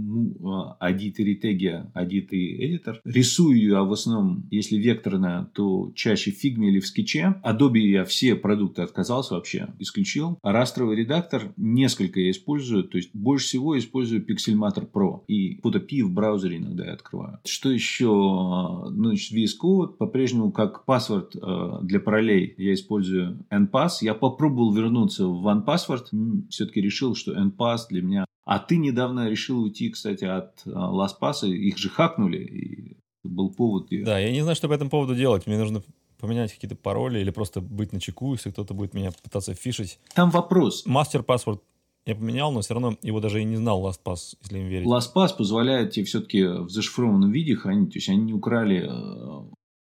Adit 0.81 1.15
и 1.17 1.35
Retegia, 1.35 1.91
Adit 1.95 2.29
и 2.31 2.77
Editor. 2.77 2.97
Рисую 3.05 3.69
я 3.69 3.83
в 3.83 3.93
основном, 3.93 4.47
если 4.51 4.77
векторная, 4.77 5.49
то 5.55 5.93
чаще 5.95 6.31
в 6.31 6.45
Figma 6.45 6.67
или 6.67 6.81
в 6.81 6.87
скетче. 6.87 7.37
Adobe 7.43 7.79
я 7.79 8.05
все 8.05 8.35
продукты 8.35 8.83
отказался 8.83 9.35
вообще, 9.35 9.69
исключил. 9.79 10.39
А 10.43 10.53
растровый 10.53 10.97
редактор 10.97 11.53
несколько 11.57 12.21
я 12.21 12.31
использую, 12.31 12.85
то 12.85 12.99
есть 12.99 13.11
больше 13.15 13.47
всего 13.47 13.79
использую 13.79 14.25
Pixelmator 14.27 14.87
Pro. 14.91 15.23
И 15.27 15.61
Photopea 15.61 16.03
в 16.03 16.13
браузере 16.13 16.59
иногда 16.59 16.85
я 16.85 16.93
открываю. 16.93 17.39
Что 17.45 17.71
еще? 17.71 18.07
Ну, 18.07 19.09
значит, 19.09 19.33
VS 19.33 19.53
Code 19.63 19.95
по-прежнему 19.97 20.53
как 20.53 20.85
паспорт 20.85 21.35
э, 21.35 21.79
для 21.83 22.01
параллелей 22.01 22.55
я 22.59 22.75
использую 22.75 23.39
NPass. 23.51 24.03
Я 24.03 24.15
попробовал 24.15 24.73
вернуться 24.73 25.27
в 25.27 25.47
OnePassword, 25.47 26.45
все-таки 26.51 26.74
все-таки 26.75 26.81
решил, 26.81 27.15
что 27.15 27.33
NPass 27.33 27.89
для 27.89 28.03
меня... 28.03 28.25
А 28.45 28.59
ты 28.59 28.77
недавно 28.77 29.29
решил 29.29 29.63
уйти, 29.63 29.91
кстати, 29.91 30.25
от 30.25 30.63
а, 30.67 30.93
LastPass. 30.93 31.49
Их 31.49 31.79
же 31.79 31.89
хакнули. 31.89 32.39
И 32.39 32.97
был 33.23 33.51
повод... 33.51 33.89
Да, 33.91 34.19
я 34.19 34.33
не 34.33 34.43
знаю, 34.43 34.57
что 34.57 34.69
по 34.69 34.75
этому 34.75 34.91
поводу 34.91 35.15
делать. 35.15 35.47
Мне 35.47 35.59
нужно 35.59 35.83
поменять 36.19 36.53
какие-то 36.53 36.77
пароли 36.77 37.21
или 37.21 37.31
просто 37.31 37.61
быть 37.61 37.93
на 37.93 38.01
чеку, 38.01 38.33
если 38.33 38.51
кто-то 38.51 38.75
будет 38.75 38.95
меня 38.95 39.11
пытаться 39.23 39.55
фишить. 39.55 39.99
Там 40.15 40.31
вопрос. 40.31 40.85
Мастер 40.87 41.23
паспорт 41.23 41.63
я 42.07 42.15
поменял, 42.15 42.53
но 42.53 42.61
все 42.61 42.75
равно 42.75 42.99
его 43.03 43.21
даже 43.21 43.41
и 43.41 43.45
не 43.45 43.57
знал 43.57 43.83
LastPass, 43.87 44.37
если 44.43 44.59
им 44.59 44.69
верить. 44.69 44.87
LastPass 44.87 45.37
позволяет 45.39 45.93
тебе 45.93 46.05
все-таки 46.05 46.45
в 46.45 46.69
зашифрованном 46.69 47.33
виде 47.33 47.57
хранить. 47.57 47.93
То 47.93 47.99
есть, 47.99 48.09
они 48.11 48.25
не 48.25 48.33
украли 48.35 48.87
э, 48.87 49.51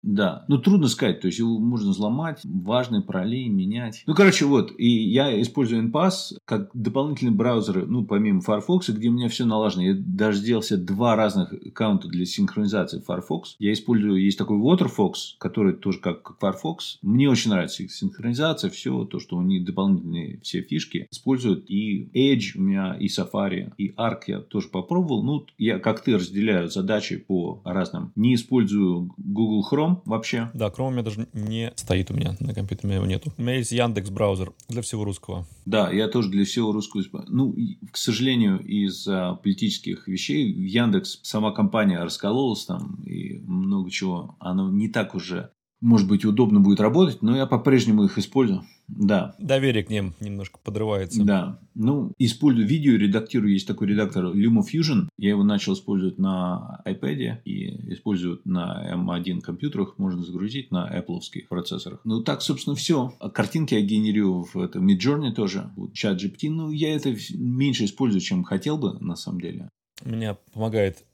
да, 0.09 0.47
ну 0.49 0.57
трудно 0.57 0.89
сказать, 0.89 1.21
то 1.21 1.27
есть 1.27 1.39
его 1.39 1.59
можно 1.59 1.91
взломать, 1.91 2.41
важные 2.45 3.03
параллели 3.03 3.49
менять. 3.49 4.05
Ну, 4.07 4.15
короче, 4.15 4.47
вот, 4.47 4.73
и 4.79 4.89
я 4.89 5.41
использую 5.43 5.87
NPass 5.87 6.39
как 6.47 6.71
дополнительный 6.73 7.33
браузер, 7.33 7.87
ну, 7.87 8.07
помимо 8.07 8.41
Firefox, 8.41 8.89
где 8.89 9.09
у 9.09 9.13
меня 9.13 9.29
все 9.29 9.45
налажено. 9.45 9.85
Я 9.85 9.95
даже 9.95 10.39
сделал 10.39 10.63
себе 10.63 10.81
два 10.81 11.15
разных 11.15 11.53
аккаунта 11.53 12.09
для 12.09 12.25
синхронизации 12.25 13.03
Firefox. 13.07 13.57
Я 13.59 13.75
использую, 13.75 14.23
есть 14.23 14.39
такой 14.39 14.57
WaterFox, 14.57 15.13
который 15.37 15.75
тоже 15.75 15.99
как 15.99 16.39
Firefox. 16.41 16.99
Мне 17.03 17.29
очень 17.29 17.51
нравится 17.51 17.83
их 17.83 17.93
синхронизация, 17.93 18.71
все 18.71 19.05
то, 19.05 19.21
что 19.21 19.37
у 19.37 19.43
них 19.43 19.67
дополнительные 19.67 20.41
все 20.43 20.63
фишки 20.63 21.07
используют. 21.11 21.69
И 21.69 22.09
Edge 22.15 22.57
у 22.57 22.63
меня, 22.63 22.97
и 22.99 23.09
Safari, 23.09 23.73
и 23.77 23.91
Arc 23.91 24.23
я 24.29 24.41
тоже 24.41 24.69
попробовал. 24.69 25.23
Ну, 25.23 25.45
я 25.59 25.79
как 25.79 26.03
ты 26.03 26.15
разделяю 26.15 26.71
задачи 26.71 27.19
по 27.19 27.61
разным. 27.65 28.13
Не 28.17 28.35
использую 28.37 29.13
Google 29.19 29.67
Chrome, 29.71 29.98
Chrome 29.99 30.03
вообще? 30.07 30.51
Да, 30.55 30.69
Chrome 30.69 30.89
у 30.89 30.91
меня 30.91 31.03
даже 31.03 31.29
не 31.33 31.73
стоит 31.77 32.11
у 32.11 32.15
меня 32.15 32.37
на 32.41 32.55
компьютере, 32.55 32.87
у 32.87 32.89
меня 32.89 32.97
его 32.97 33.07
нету. 33.07 33.33
У 33.37 33.43
меня 33.43 33.57
есть 33.57 33.73
Яндекс 33.73 34.11
браузер 34.11 34.53
для 34.69 34.83
всего 34.83 35.05
русского. 35.05 35.47
Да, 35.67 35.91
я 35.91 36.09
тоже 36.09 36.31
для 36.31 36.45
всего 36.45 36.73
русского. 36.73 37.25
Ну, 37.29 37.55
к 37.91 37.97
сожалению, 37.97 38.59
из-за 38.61 39.39
политических 39.43 40.09
вещей 40.09 40.51
Яндекс, 40.51 41.21
сама 41.23 41.53
компания 41.53 42.03
раскололась 42.03 42.65
там 42.65 43.03
и 43.05 43.39
много 43.39 43.91
чего. 43.91 44.37
Оно 44.41 44.71
не 44.71 44.89
так 44.89 45.15
уже 45.15 45.51
может 45.81 46.09
быть, 46.09 46.25
удобно 46.25 46.61
будет 46.61 46.81
работать, 46.81 47.23
но 47.23 47.37
я 47.37 47.47
по-прежнему 47.47 48.05
их 48.05 48.19
использую. 48.19 48.65
Да. 48.89 49.35
Доверие 49.39 49.85
к 49.85 49.91
ним 49.91 50.15
немножко 50.19 50.59
подрывается. 50.63 51.23
Да. 51.23 51.61
Ну, 51.75 52.13
использую 52.19 52.67
видео, 52.67 52.97
редактирую. 52.97 53.53
Есть 53.53 53.67
такой 53.67 53.89
редактор 53.89 54.25
LumaFusion. 54.27 55.09
Я 55.19 55.31
его 55.31 55.45
начал 55.45 55.75
использовать 55.75 56.19
на 56.19 56.83
iPad 56.87 57.43
и 57.45 57.93
использую 57.93 58.41
на 58.45 58.95
M1 58.95 59.41
компьютерах. 59.41 59.99
Можно 59.99 60.23
загрузить 60.23 60.71
на 60.71 60.89
Apple 60.91 61.21
процессорах. 61.49 62.01
Ну, 62.05 62.23
так, 62.23 62.43
собственно, 62.43 62.75
все. 62.75 63.13
Картинки 63.35 63.75
я 63.75 63.83
генерирую 63.83 64.45
в 64.45 64.57
этом 64.57 64.89
Midjourney 64.89 65.33
тоже. 65.33 65.71
Вот 65.77 65.93
чат 65.93 66.23
GPT. 66.23 66.51
Ну, 66.51 66.71
я 66.71 66.95
это 66.95 67.15
меньше 67.35 67.85
использую, 67.85 68.21
чем 68.21 68.43
хотел 68.43 68.79
бы, 68.79 68.99
на 69.01 69.17
самом 69.17 69.41
деле. 69.41 69.69
Меня 70.05 70.39
помогает 70.53 71.05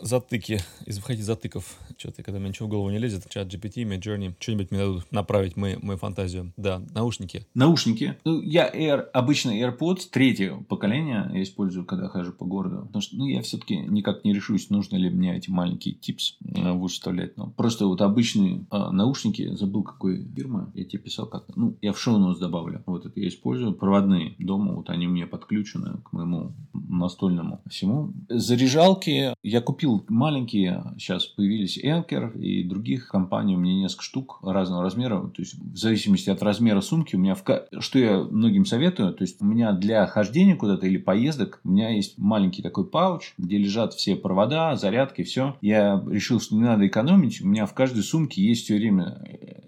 затыки, 0.00 0.60
из 0.86 0.98
выходить 0.98 1.24
затыков. 1.24 1.78
Что-то, 1.96 2.22
когда 2.22 2.38
мне 2.38 2.48
ничего 2.48 2.68
в 2.68 2.70
голову 2.70 2.90
не 2.90 2.98
лезет, 2.98 3.28
чат 3.28 3.52
GPT, 3.52 3.84
Midjourney, 3.84 4.34
что-нибудь 4.38 4.70
мне 4.70 4.80
дадут 4.80 5.12
направить 5.12 5.56
мою, 5.56 5.78
мою 5.82 5.98
фантазию. 5.98 6.52
Да, 6.56 6.82
наушники. 6.94 7.46
Наушники. 7.54 8.16
Ну, 8.24 8.40
я 8.40 8.68
Air, 8.68 9.00
обычно 9.12 9.50
AirPods, 9.50 10.08
третье 10.10 10.56
поколение 10.68 11.30
я 11.32 11.42
использую, 11.42 11.84
когда 11.84 12.08
хожу 12.08 12.32
по 12.32 12.44
городу. 12.44 12.86
Потому 12.86 13.02
что, 13.02 13.16
ну, 13.16 13.26
я 13.26 13.42
все-таки 13.42 13.76
никак 13.76 14.24
не 14.24 14.32
решусь, 14.32 14.70
нужно 14.70 14.96
ли 14.96 15.10
мне 15.10 15.36
эти 15.36 15.50
маленькие 15.50 15.94
типс 15.94 16.36
э, 16.44 16.72
выставлять. 16.72 17.36
Но 17.36 17.50
просто 17.50 17.86
вот 17.86 18.00
обычные 18.00 18.64
э, 18.70 18.90
наушники, 18.90 19.54
забыл 19.54 19.82
какой 19.82 20.24
фирмы, 20.34 20.70
я 20.74 20.84
тебе 20.84 21.02
писал 21.02 21.26
как-то. 21.26 21.52
Ну, 21.56 21.76
я 21.82 21.92
в 21.92 22.00
шоу 22.00 22.12
добавлю. 22.34 22.82
Вот 22.86 23.06
это 23.06 23.20
я 23.20 23.28
использую. 23.28 23.74
Проводные 23.74 24.34
дома, 24.38 24.74
вот 24.74 24.90
они 24.90 25.06
мне 25.06 25.26
подключены 25.26 25.98
к 26.02 26.12
моему 26.12 26.52
настольному 26.72 27.60
всему. 27.68 28.12
Заряжалки 28.28 29.34
я 29.42 29.60
купил 29.60 29.81
купил 29.82 30.04
маленькие, 30.08 30.84
сейчас 30.96 31.26
появились 31.26 31.78
Anker 31.82 32.38
и 32.38 32.62
других 32.62 33.08
компаний, 33.08 33.56
у 33.56 33.58
меня 33.58 33.74
несколько 33.74 34.04
штук 34.04 34.38
разного 34.42 34.82
размера, 34.82 35.20
то 35.20 35.42
есть 35.42 35.54
в 35.54 35.76
зависимости 35.76 36.30
от 36.30 36.42
размера 36.42 36.80
сумки 36.80 37.16
у 37.16 37.18
меня, 37.18 37.34
в... 37.34 37.42
что 37.80 37.98
я 37.98 38.18
многим 38.22 38.64
советую, 38.64 39.12
то 39.12 39.22
есть 39.22 39.42
у 39.42 39.44
меня 39.44 39.72
для 39.72 40.06
хождения 40.06 40.54
куда-то 40.54 40.86
или 40.86 40.98
поездок, 40.98 41.60
у 41.64 41.70
меня 41.70 41.90
есть 41.90 42.16
маленький 42.16 42.62
такой 42.62 42.86
пауч, 42.86 43.34
где 43.38 43.58
лежат 43.58 43.94
все 43.94 44.14
провода, 44.14 44.76
зарядки, 44.76 45.22
все. 45.22 45.56
Я 45.60 46.02
решил, 46.08 46.40
что 46.40 46.54
не 46.54 46.62
надо 46.62 46.86
экономить, 46.86 47.40
у 47.40 47.48
меня 47.48 47.66
в 47.66 47.74
каждой 47.74 48.02
сумке 48.02 48.42
есть 48.42 48.64
все 48.64 48.76
время 48.76 49.20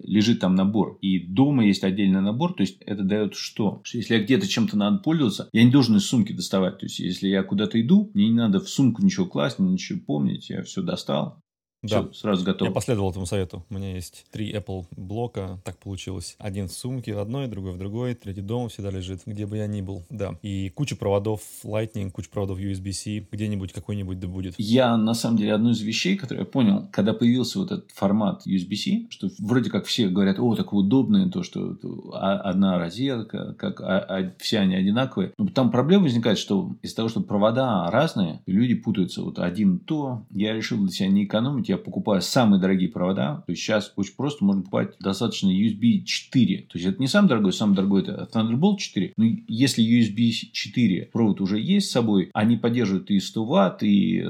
лежит 0.05 0.39
там 0.39 0.55
набор. 0.55 0.97
И 1.01 1.19
дома 1.19 1.65
есть 1.65 1.83
отдельный 1.83 2.21
набор, 2.21 2.53
то 2.53 2.61
есть 2.61 2.81
это 2.81 3.03
дает 3.03 3.35
что? 3.35 3.81
Что 3.83 3.97
если 3.97 4.15
я 4.15 4.23
где-то 4.23 4.47
чем-то 4.47 4.77
надо 4.77 4.99
пользоваться, 4.99 5.49
я 5.51 5.63
не 5.63 5.71
должен 5.71 5.97
из 5.97 6.05
сумки 6.05 6.33
доставать. 6.33 6.79
То 6.79 6.85
есть 6.85 6.99
если 6.99 7.27
я 7.27 7.43
куда-то 7.43 7.79
иду, 7.81 8.11
мне 8.13 8.29
не 8.29 8.35
надо 8.35 8.59
в 8.59 8.69
сумку 8.69 9.03
ничего 9.03 9.25
класть, 9.25 9.59
ничего 9.59 9.99
помнить, 10.05 10.49
я 10.49 10.63
все 10.63 10.81
достал. 10.81 11.41
Да, 11.85 12.03
Все, 12.03 12.13
сразу 12.13 12.45
готов. 12.45 12.67
Я 12.67 12.73
последовал 12.73 13.11
этому 13.11 13.25
совету. 13.25 13.65
У 13.69 13.75
меня 13.75 13.93
есть 13.93 14.25
три 14.31 14.51
Apple 14.53 14.85
блока, 14.95 15.59
так 15.63 15.77
получилось. 15.77 16.35
Один 16.39 16.67
в 16.67 16.71
сумке 16.71 17.13
в 17.13 17.19
одной, 17.19 17.47
другой 17.47 17.73
в 17.73 17.77
другой, 17.77 18.15
третий 18.15 18.41
дома 18.41 18.69
всегда 18.69 18.91
лежит, 18.91 19.21
где 19.25 19.45
бы 19.45 19.57
я 19.57 19.67
ни 19.67 19.81
был. 19.81 20.03
Да. 20.09 20.37
И 20.41 20.69
куча 20.69 20.95
проводов 20.95 21.41
Lightning, 21.63 22.11
куча 22.11 22.29
проводов 22.29 22.59
USB-C, 22.59 23.27
где-нибудь 23.31 23.73
какой-нибудь 23.73 24.19
да 24.19 24.27
будет. 24.27 24.55
Я, 24.57 24.97
на 24.97 25.13
самом 25.13 25.37
деле, 25.37 25.53
одну 25.53 25.71
из 25.71 25.81
вещей, 25.81 26.15
которую 26.17 26.45
я 26.45 26.51
понял, 26.51 26.87
когда 26.91 27.13
появился 27.13 27.59
вот 27.59 27.71
этот 27.71 27.91
формат 27.91 28.45
USB-C, 28.47 29.07
что 29.09 29.29
вроде 29.39 29.69
как 29.69 29.85
все 29.85 30.07
говорят, 30.07 30.39
о, 30.39 30.55
так 30.55 30.73
удобно, 30.73 31.29
то, 31.29 31.43
что 31.43 31.77
одна 32.13 32.77
розетка, 32.77 33.53
как 33.53 33.81
а, 33.81 33.99
а, 33.99 34.31
все 34.39 34.59
они 34.59 34.75
одинаковые. 34.75 35.33
Но 35.37 35.47
там 35.47 35.71
проблема 35.71 36.03
возникает, 36.03 36.37
что 36.37 36.75
из-за 36.81 36.95
того, 36.95 37.09
что 37.09 37.21
провода 37.21 37.89
разные, 37.91 38.41
люди 38.45 38.75
путаются. 38.75 39.21
Вот 39.21 39.39
один 39.39 39.79
то, 39.79 40.25
я 40.31 40.53
решил 40.53 40.81
для 40.81 40.91
себя 40.91 41.09
не 41.09 41.25
экономить, 41.25 41.69
я 41.69 41.74
я 41.75 41.83
покупаю 41.83 42.21
самые 42.21 42.59
дорогие 42.59 42.89
провода. 42.89 43.43
То 43.45 43.51
есть 43.51 43.61
сейчас 43.61 43.93
очень 43.95 44.15
просто 44.15 44.43
можно 44.43 44.61
покупать 44.63 44.95
достаточно 44.99 45.49
USB 45.49 46.03
4. 46.03 46.57
То 46.69 46.77
есть 46.77 46.85
это 46.87 47.01
не 47.01 47.07
самый 47.07 47.27
дорогой, 47.29 47.53
самый 47.53 47.75
дорогой 47.75 48.01
это 48.01 48.27
Thunderbolt 48.33 48.77
4. 48.77 49.13
Но 49.17 49.25
если 49.47 49.83
USB 49.83 50.31
4 50.51 51.09
провод 51.11 51.41
уже 51.41 51.59
есть 51.59 51.89
с 51.89 51.91
собой, 51.91 52.29
они 52.33 52.57
поддерживают 52.57 53.09
и 53.11 53.19
100 53.19 53.45
ватт, 53.45 53.83
и 53.83 54.25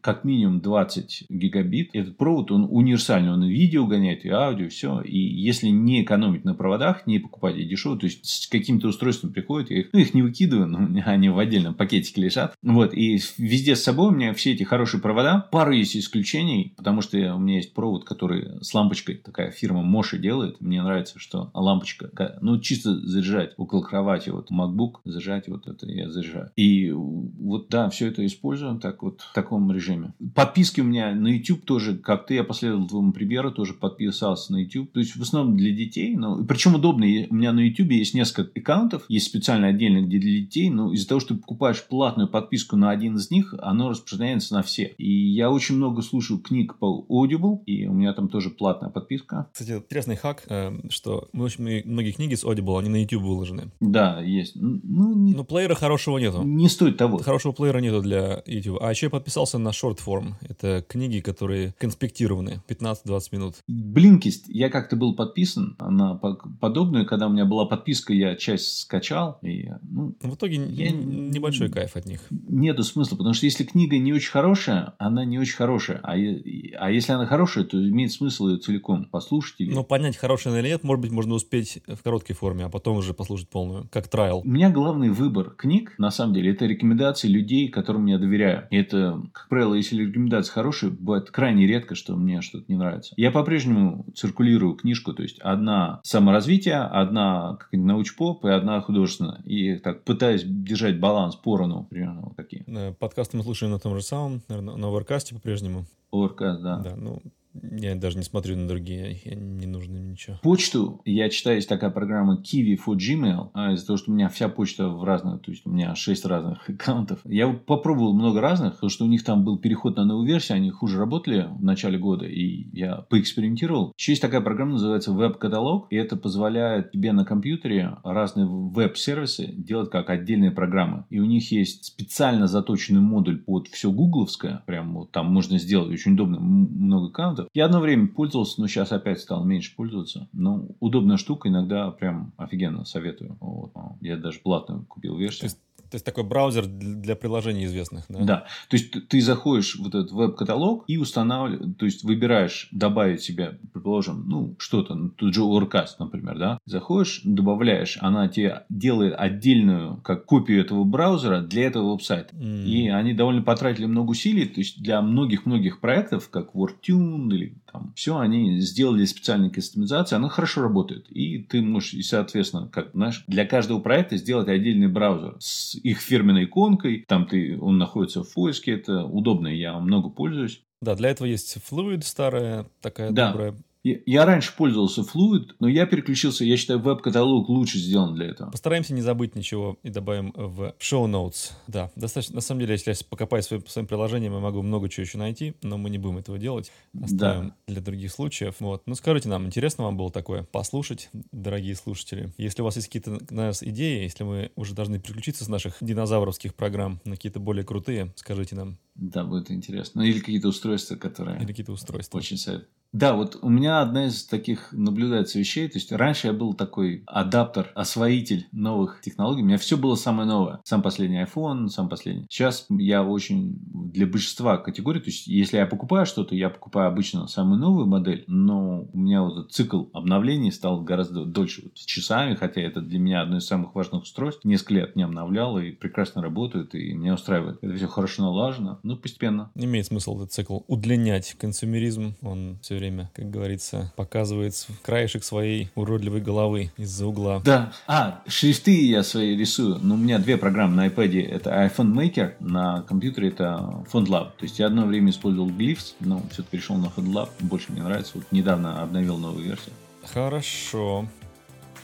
как 0.00 0.24
минимум 0.24 0.60
20 0.60 1.24
гигабит. 1.28 1.90
Этот 1.92 2.16
провод, 2.16 2.50
он 2.50 2.66
универсальный, 2.70 3.32
он 3.32 3.44
и 3.44 3.50
видео 3.50 3.86
гоняет, 3.86 4.24
и 4.24 4.28
аудио, 4.28 4.68
все. 4.68 5.00
И 5.00 5.18
если 5.18 5.68
не 5.68 6.02
экономить 6.02 6.44
на 6.44 6.54
проводах, 6.54 7.06
не 7.06 7.18
покупать 7.18 7.56
их 7.56 7.68
дешево, 7.68 7.98
то 7.98 8.06
есть 8.06 8.24
с 8.24 8.46
каким-то 8.46 8.88
устройством 8.88 9.32
приходит, 9.32 9.70
я 9.70 9.80
их, 9.80 9.88
ну, 9.92 10.00
их 10.00 10.14
не 10.14 10.22
выкидываю, 10.22 10.66
но 10.66 11.00
они 11.06 11.28
в 11.28 11.38
отдельном 11.38 11.74
пакетике 11.74 12.22
лежат. 12.22 12.54
Вот, 12.62 12.94
и 12.94 13.20
везде 13.38 13.76
с 13.76 13.82
собой 13.82 14.08
у 14.08 14.14
меня 14.14 14.32
все 14.34 14.52
эти 14.52 14.62
хорошие 14.62 15.00
провода. 15.00 15.48
Пару 15.50 15.72
есть 15.72 15.96
исключений, 16.20 16.74
потому 16.76 17.00
что 17.00 17.16
у 17.34 17.38
меня 17.38 17.56
есть 17.56 17.74
провод, 17.74 18.04
который 18.04 18.62
с 18.62 18.72
лампочкой, 18.74 19.16
такая 19.16 19.50
фирма 19.50 19.82
Моши 19.82 20.18
делает. 20.18 20.60
Мне 20.60 20.82
нравится, 20.82 21.18
что 21.18 21.50
лампочка, 21.54 22.10
ну, 22.40 22.58
чисто 22.60 22.94
заряжать 23.06 23.54
около 23.56 23.82
кровати, 23.82 24.30
вот 24.30 24.50
MacBook, 24.50 25.00
зажать 25.04 25.48
вот 25.48 25.66
это 25.66 25.86
я 25.86 26.10
заряжаю. 26.10 26.50
И 26.56 26.90
вот, 26.90 27.68
да, 27.68 27.88
все 27.90 28.08
это 28.08 28.24
используем 28.24 28.80
так 28.80 29.02
вот 29.02 29.20
в 29.20 29.34
таком 29.34 29.70
режиме. 29.72 30.12
Подписки 30.34 30.80
у 30.80 30.84
меня 30.84 31.14
на 31.14 31.28
YouTube 31.28 31.64
тоже, 31.64 31.96
как 31.96 32.26
ты, 32.26 32.34
я 32.34 32.44
последовал 32.44 32.86
твоему 32.86 33.12
примеру, 33.12 33.50
тоже 33.50 33.74
подписался 33.74 34.52
на 34.52 34.58
YouTube. 34.58 34.92
То 34.92 35.00
есть, 35.00 35.16
в 35.16 35.22
основном 35.22 35.56
для 35.56 35.72
детей. 35.72 36.16
Но, 36.16 36.44
причем 36.44 36.74
удобно. 36.74 37.06
У 37.30 37.34
меня 37.34 37.52
на 37.52 37.60
YouTube 37.60 37.90
есть 37.92 38.14
несколько 38.14 38.60
аккаунтов, 38.60 39.04
есть 39.08 39.26
специально 39.26 39.68
отдельно 39.68 40.02
где 40.02 40.18
для 40.18 40.40
детей, 40.40 40.70
но 40.70 40.92
из-за 40.92 41.08
того, 41.08 41.20
что 41.20 41.34
ты 41.34 41.40
покупаешь 41.40 41.84
платную 41.86 42.28
подписку 42.28 42.76
на 42.76 42.90
один 42.90 43.16
из 43.16 43.30
них, 43.30 43.54
оно 43.58 43.90
распространяется 43.90 44.54
на 44.54 44.62
все. 44.62 44.94
И 44.98 45.10
я 45.10 45.50
очень 45.50 45.76
много 45.76 46.02
слушаю 46.10 46.40
книг 46.40 46.76
по 46.78 47.06
Audible, 47.08 47.64
и 47.64 47.86
у 47.86 47.92
меня 47.92 48.12
там 48.12 48.28
тоже 48.28 48.50
платная 48.50 48.90
подписка. 48.90 49.48
Кстати, 49.52 49.72
интересный 49.72 50.16
хак, 50.16 50.44
э, 50.48 50.72
что 50.90 51.28
очень 51.32 51.82
многие 51.84 52.12
книги 52.12 52.34
с 52.34 52.44
Audible, 52.44 52.78
они 52.78 52.88
на 52.88 53.00
YouTube 53.00 53.22
выложены. 53.22 53.70
Да, 53.80 54.20
есть. 54.20 54.56
Ну, 54.56 55.14
не... 55.14 55.34
Но 55.34 55.44
плеера 55.44 55.74
хорошего 55.74 56.18
нету. 56.18 56.42
Не 56.42 56.68
стоит 56.68 56.96
того. 56.96 57.18
Хорошего 57.18 57.52
плеера 57.52 57.78
нету 57.78 58.02
для 58.02 58.42
YouTube. 58.46 58.78
А 58.80 58.90
еще 58.90 59.06
я 59.06 59.10
подписался 59.10 59.58
на 59.58 59.68
short 59.68 59.98
form. 60.04 60.32
Это 60.48 60.84
книги, 60.86 61.20
которые 61.20 61.74
конспектированы. 61.78 62.62
15-20 62.68 63.20
минут. 63.32 63.54
Блинкист. 63.68 64.48
Я 64.48 64.68
как-то 64.68 64.96
был 64.96 65.14
подписан 65.14 65.76
на 65.78 66.14
подобную. 66.14 67.06
Когда 67.06 67.28
у 67.28 67.30
меня 67.30 67.44
была 67.44 67.66
подписка, 67.66 68.12
я 68.12 68.34
часть 68.36 68.78
скачал. 68.78 69.38
И, 69.42 69.68
ну, 69.82 70.14
в 70.20 70.34
итоге 70.34 70.56
я... 70.56 70.90
небольшой 70.90 71.70
кайф 71.70 71.96
от 71.96 72.06
них. 72.06 72.20
Нету 72.30 72.82
смысла. 72.82 73.16
Потому 73.16 73.34
что 73.34 73.46
если 73.46 73.64
книга 73.64 73.98
не 73.98 74.12
очень 74.12 74.30
хорошая, 74.30 74.94
она 74.98 75.24
не 75.24 75.38
очень 75.38 75.56
хорошая. 75.56 75.99
А, 76.02 76.12
а 76.12 76.90
если 76.90 77.12
она 77.12 77.26
хорошая, 77.26 77.64
то 77.64 77.76
имеет 77.76 78.12
смысл 78.12 78.48
ее 78.48 78.58
целиком 78.58 79.06
послушать. 79.06 79.60
Или... 79.60 79.72
Ну, 79.72 79.84
понять, 79.84 80.16
хорошая 80.16 80.52
она 80.52 80.60
или 80.60 80.68
нет, 80.68 80.84
может 80.84 81.02
быть, 81.02 81.10
можно 81.10 81.34
успеть 81.34 81.82
в 81.86 82.02
короткой 82.02 82.34
форме, 82.34 82.64
а 82.64 82.68
потом 82.68 82.98
уже 82.98 83.14
послушать 83.14 83.48
полную, 83.48 83.88
как 83.90 84.08
трайл. 84.08 84.42
У 84.44 84.48
меня 84.48 84.70
главный 84.70 85.10
выбор 85.10 85.50
книг, 85.50 85.94
на 85.98 86.10
самом 86.10 86.34
деле, 86.34 86.52
это 86.52 86.66
рекомендации 86.66 87.28
людей, 87.28 87.68
которым 87.68 88.06
я 88.06 88.18
доверяю. 88.18 88.66
И 88.70 88.76
это, 88.76 89.22
как 89.32 89.48
правило, 89.48 89.74
если 89.74 90.04
рекомендации 90.04 90.52
хорошие, 90.52 90.92
бывает 90.92 91.30
крайне 91.30 91.66
редко, 91.66 91.94
что 91.94 92.16
мне 92.16 92.40
что-то 92.40 92.64
не 92.68 92.76
нравится. 92.76 93.14
Я 93.16 93.30
по-прежнему 93.30 94.06
циркулирую 94.14 94.74
книжку, 94.74 95.12
то 95.12 95.22
есть 95.22 95.38
одна 95.40 96.00
саморазвитие, 96.02 96.76
одна 96.76 97.56
как 97.56 97.72
научпоп 97.72 98.44
и 98.44 98.50
одна 98.50 98.80
художественная. 98.80 99.42
И 99.44 99.76
так 99.76 100.04
пытаюсь 100.04 100.42
держать 100.44 100.98
баланс 100.98 101.36
поровну, 101.36 101.86
примерно 101.88 102.22
вот 102.22 102.36
такие. 102.36 102.64
Подкасты 102.98 103.36
мы 103.36 103.42
слушаем 103.42 103.72
на 103.72 103.78
том 103.78 103.94
же 103.94 104.02
самом, 104.02 104.42
наверное, 104.48 104.76
на 104.76 104.86
Overcast 104.86 105.34
по-прежнему. 105.34 105.84
Overcast, 106.12 106.62
да. 106.62 106.76
Да, 106.78 106.96
ну, 106.96 107.20
я 107.54 107.96
даже 107.96 108.16
не 108.16 108.22
смотрю 108.22 108.56
на 108.56 108.68
другие, 108.68 109.20
я 109.24 109.34
не 109.34 109.66
нужно 109.66 109.98
ничего. 109.98 110.38
Почту 110.42 111.00
я 111.04 111.28
читаю, 111.28 111.56
есть 111.56 111.68
такая 111.68 111.90
программа 111.90 112.40
Kiwi 112.40 112.78
for 112.84 112.96
Gmail, 112.96 113.50
а 113.54 113.72
из-за 113.72 113.86
того, 113.86 113.96
что 113.96 114.10
у 114.10 114.14
меня 114.14 114.28
вся 114.28 114.48
почта 114.48 114.88
в 114.88 115.02
разных, 115.04 115.42
то 115.42 115.50
есть 115.50 115.66
у 115.66 115.70
меня 115.70 115.94
6 115.94 116.24
разных 116.26 116.58
аккаунтов. 116.68 117.20
Я 117.24 117.48
попробовал 117.48 118.14
много 118.14 118.40
разных, 118.40 118.74
потому 118.74 118.90
что 118.90 119.04
у 119.04 119.08
них 119.08 119.24
там 119.24 119.44
был 119.44 119.58
переход 119.58 119.96
на 119.96 120.04
новую 120.04 120.26
версию, 120.26 120.56
они 120.56 120.70
хуже 120.70 120.98
работали 120.98 121.48
в 121.50 121.62
начале 121.62 121.98
года, 121.98 122.26
и 122.26 122.68
я 122.72 122.96
поэкспериментировал. 123.08 123.92
Еще 123.98 124.12
есть 124.12 124.22
такая 124.22 124.40
программа, 124.40 124.72
называется 124.72 125.12
веб-каталог, 125.12 125.88
и 125.90 125.96
это 125.96 126.16
позволяет 126.16 126.92
тебе 126.92 127.12
на 127.12 127.24
компьютере 127.24 127.96
разные 128.04 128.46
веб-сервисы 128.46 129.52
делать 129.52 129.90
как 129.90 130.10
отдельные 130.10 130.50
программы. 130.50 131.04
И 131.10 131.18
у 131.18 131.24
них 131.24 131.50
есть 131.50 131.84
специально 131.84 132.46
заточенный 132.46 133.00
модуль 133.00 133.38
под 133.38 133.68
все 133.68 133.90
гугловское, 133.90 134.62
прям 134.66 134.94
вот 134.94 135.10
там 135.10 135.26
можно 135.26 135.58
сделать 135.58 135.92
очень 135.92 136.12
удобно, 136.12 136.38
много 136.38 137.08
аккаунтов, 137.08 137.39
продуктов. 137.40 137.50
Я 137.54 137.64
одно 137.66 137.80
время 137.80 138.08
пользовался, 138.08 138.60
но 138.60 138.66
сейчас 138.66 138.92
опять 138.92 139.20
стал 139.20 139.44
меньше 139.44 139.74
пользоваться. 139.74 140.28
Но 140.32 140.68
удобная 140.80 141.16
штука, 141.16 141.48
иногда 141.48 141.90
прям 141.90 142.32
офигенно 142.36 142.84
советую. 142.84 143.36
Вот. 143.40 143.72
Я 144.00 144.16
даже 144.16 144.40
платную 144.40 144.84
купил 144.86 145.16
версию. 145.16 145.50
Такой 145.98 146.24
браузер 146.24 146.66
для 146.66 147.16
приложений 147.16 147.66
известных, 147.66 148.04
да? 148.08 148.18
Да. 148.20 148.36
То 148.68 148.76
есть 148.76 149.08
ты 149.08 149.20
заходишь 149.20 149.76
в 149.76 149.86
этот 149.86 150.12
веб-каталог 150.12 150.84
и 150.86 150.96
устанавливаешь, 150.96 151.74
то 151.78 151.84
есть 151.84 152.04
выбираешь 152.04 152.68
добавить 152.70 153.22
себе, 153.22 153.58
предположим, 153.72 154.28
ну, 154.28 154.54
что-то, 154.58 154.94
ну, 154.94 155.08
тут 155.10 155.34
же 155.34 155.40
Overcast, 155.40 155.96
например, 155.98 156.38
да? 156.38 156.58
Заходишь, 156.66 157.22
добавляешь, 157.24 157.98
она 158.00 158.28
тебе 158.28 158.64
делает 158.68 159.14
отдельную, 159.16 160.00
как 160.02 160.24
копию 160.26 160.60
этого 160.60 160.84
браузера 160.84 161.40
для 161.40 161.66
этого 161.66 161.92
веб-сайта. 161.92 162.34
Mm. 162.36 162.64
И 162.64 162.88
они 162.88 163.14
довольно 163.14 163.42
потратили 163.42 163.86
много 163.86 164.10
усилий, 164.10 164.46
то 164.46 164.60
есть 164.60 164.82
для 164.82 165.02
многих-многих 165.02 165.80
проектов, 165.80 166.28
как 166.30 166.54
WordTune 166.54 167.28
или 167.34 167.54
там, 167.72 167.92
все 167.96 168.18
они 168.18 168.60
сделали 168.60 169.04
специальные 169.04 169.50
кастомизации, 169.50 170.16
она 170.16 170.28
хорошо 170.28 170.62
работает. 170.62 171.06
И 171.10 171.38
ты 171.38 171.62
можешь, 171.62 171.94
и, 171.94 172.02
соответственно, 172.02 172.68
как, 172.68 172.90
знаешь, 172.92 173.24
для 173.26 173.46
каждого 173.46 173.80
проекта 173.80 174.16
сделать 174.16 174.48
отдельный 174.48 174.88
браузер 174.88 175.36
с 175.38 175.74
их 175.74 176.00
фирменной 176.00 176.44
иконкой. 176.44 177.04
Там 177.06 177.26
ты, 177.26 177.58
он 177.58 177.78
находится 177.78 178.22
в 178.22 178.32
поиске, 178.34 178.72
это 178.72 179.04
удобно, 179.04 179.48
я 179.48 179.78
много 179.78 180.08
пользуюсь. 180.10 180.62
Да, 180.80 180.94
для 180.94 181.10
этого 181.10 181.26
есть 181.26 181.58
Fluid 181.70 182.02
старая, 182.02 182.66
такая 182.80 183.10
да. 183.10 183.32
добрая 183.32 183.54
я 183.82 184.26
раньше 184.26 184.54
пользовался 184.56 185.02
Fluid, 185.02 185.54
но 185.58 185.68
я 185.68 185.86
переключился, 185.86 186.44
я 186.44 186.56
считаю, 186.56 186.80
веб-каталог 186.80 187.48
лучше 187.48 187.78
сделан 187.78 188.14
для 188.14 188.26
этого. 188.26 188.50
Постараемся 188.50 188.92
не 188.94 189.00
забыть 189.00 189.34
ничего 189.34 189.78
и 189.82 189.90
добавим 189.90 190.32
в 190.36 190.74
show 190.78 191.06
notes. 191.06 191.52
Да, 191.66 191.90
достаточно, 191.96 192.36
на 192.36 192.40
самом 192.40 192.60
деле, 192.60 192.72
если 192.72 192.90
я 192.90 192.96
покопаю 193.08 193.42
своим, 193.42 193.66
своим 193.66 193.86
приложением, 193.86 194.34
я 194.34 194.40
могу 194.40 194.62
много 194.62 194.88
чего 194.88 195.04
еще 195.04 195.18
найти, 195.18 195.54
но 195.62 195.78
мы 195.78 195.88
не 195.90 195.98
будем 195.98 196.18
этого 196.18 196.38
делать. 196.38 196.70
Оставим 197.00 197.48
да. 197.48 197.54
для 197.66 197.80
других 197.80 198.12
случаев. 198.12 198.56
Вот. 198.60 198.82
Ну, 198.86 198.94
скажите 198.94 199.28
нам, 199.28 199.46
интересно 199.46 199.84
вам 199.84 199.96
было 199.96 200.10
такое 200.10 200.44
послушать, 200.44 201.08
дорогие 201.32 201.74
слушатели? 201.74 202.32
Если 202.36 202.62
у 202.62 202.64
вас 202.64 202.76
есть 202.76 202.88
какие-то 202.88 203.18
на 203.30 203.46
нас 203.46 203.62
идеи, 203.62 204.02
если 204.02 204.24
мы 204.24 204.50
уже 204.56 204.74
должны 204.74 205.00
переключиться 205.00 205.44
с 205.44 205.48
наших 205.48 205.76
динозавровских 205.80 206.54
программ 206.54 207.00
на 207.04 207.16
какие-то 207.16 207.40
более 207.40 207.64
крутые, 207.64 208.12
скажите 208.16 208.56
нам. 208.56 208.78
Да, 208.94 209.24
будет 209.24 209.50
интересно. 209.50 210.02
Ну, 210.02 210.08
или 210.08 210.18
какие-то 210.18 210.48
устройства, 210.48 210.96
которые... 210.96 211.38
Или 211.38 211.46
какие-то 211.46 211.72
устройства. 211.72 212.18
Очень 212.18 212.36
советую. 212.36 212.68
Да, 212.92 213.14
вот 213.14 213.38
у 213.42 213.48
меня 213.48 213.80
одна 213.80 214.06
из 214.06 214.24
таких 214.24 214.72
наблюдается 214.72 215.38
вещей. 215.38 215.68
То 215.68 215.78
есть 215.78 215.92
раньше 215.92 216.28
я 216.28 216.32
был 216.32 216.54
такой 216.54 217.04
адаптер, 217.06 217.70
освоитель 217.74 218.48
новых 218.52 219.00
технологий. 219.00 219.42
У 219.42 219.46
меня 219.46 219.58
все 219.58 219.76
было 219.76 219.94
самое 219.94 220.28
новое. 220.28 220.60
Сам 220.64 220.82
последний 220.82 221.22
iPhone, 221.22 221.68
сам 221.68 221.88
последний. 221.88 222.26
Сейчас 222.28 222.66
я 222.68 223.04
очень 223.04 223.58
для 223.92 224.06
большинства 224.06 224.56
категорий, 224.56 225.00
то 225.00 225.06
есть 225.06 225.26
если 225.26 225.58
я 225.58 225.66
покупаю 225.66 226.06
что-то, 226.06 226.34
я 226.34 226.50
покупаю 226.50 226.88
обычно 226.88 227.26
самую 227.28 227.60
новую 227.60 227.86
модель, 227.86 228.24
но 228.26 228.88
у 228.92 228.98
меня 228.98 229.22
вот 229.22 229.38
этот 229.38 229.52
цикл 229.52 229.84
обновлений 229.92 230.50
стал 230.50 230.82
гораздо 230.82 231.24
дольше, 231.24 231.62
вот, 231.64 231.78
с 231.78 231.84
часами, 231.84 232.34
хотя 232.34 232.60
это 232.60 232.80
для 232.80 232.98
меня 232.98 233.22
одно 233.22 233.38
из 233.38 233.46
самых 233.46 233.74
важных 233.74 234.02
устройств. 234.02 234.44
Несколько 234.44 234.74
лет 234.74 234.96
не 234.96 235.02
обновлял 235.02 235.58
и 235.58 235.70
прекрасно 235.70 236.22
работает, 236.22 236.74
и 236.74 236.92
меня 236.92 237.14
устраивает. 237.14 237.58
Это 237.62 237.76
все 237.76 237.86
хорошо 237.86 238.22
налажено, 238.22 238.80
ну 238.82 238.96
постепенно. 238.96 239.50
Имеет 239.54 239.86
смысл 239.86 240.16
этот 240.16 240.32
цикл 240.32 240.60
удлинять. 240.66 241.34
Консумеризм, 241.38 242.16
он 242.22 242.58
все 242.62 242.79
время, 242.80 243.10
как 243.14 243.30
говорится, 243.30 243.92
показывает 243.96 244.54
краешек 244.82 245.22
своей 245.22 245.70
уродливой 245.74 246.20
головы 246.20 246.72
из-за 246.76 247.06
угла. 247.06 247.40
Да. 247.44 247.72
А, 247.86 248.22
шрифты 248.26 248.86
я 248.86 249.02
свои 249.02 249.36
рисую. 249.36 249.76
Но 249.76 249.88
ну, 249.88 249.94
у 249.94 249.98
меня 249.98 250.18
две 250.18 250.36
программы 250.36 250.76
на 250.76 250.86
iPad. 250.88 251.28
Это 251.28 251.50
iPhone 251.50 251.92
Maker, 251.92 252.34
на 252.40 252.82
компьютере 252.82 253.28
это 253.28 253.84
FontLab. 253.92 254.30
То 254.38 254.42
есть 254.42 254.58
я 254.58 254.66
одно 254.66 254.86
время 254.86 255.10
использовал 255.10 255.50
Glyphs, 255.50 255.94
но 256.00 256.22
все-таки 256.30 256.56
перешел 256.56 256.76
на 256.76 256.86
FontLab. 256.86 257.28
Больше 257.40 257.70
мне 257.72 257.82
нравится. 257.82 258.12
Вот 258.14 258.24
недавно 258.32 258.82
обновил 258.82 259.18
новую 259.18 259.44
версию. 259.44 259.74
Хорошо. 260.12 261.06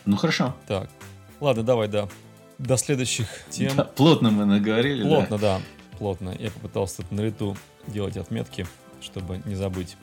Ну, 0.06 0.16
хорошо. 0.16 0.54
Так. 0.66 0.88
Ладно, 1.40 1.62
давай, 1.62 1.88
да. 1.88 2.09
До 2.59 2.78
следующих 2.78 3.26
тем. 3.50 3.76
Да, 3.76 3.85
плотно 3.85 4.30
мы 4.30 4.46
наговорили. 4.46 5.02
Плотно, 5.02 5.37
да. 5.37 5.59
да. 5.59 5.98
Плотно. 5.98 6.35
Я 6.38 6.50
попытался 6.50 6.98
тут 7.02 7.12
на 7.12 7.20
лету 7.20 7.56
делать 7.87 8.16
отметки, 8.16 8.66
чтобы 9.00 9.42
не 9.44 9.54
забыть. 9.54 9.96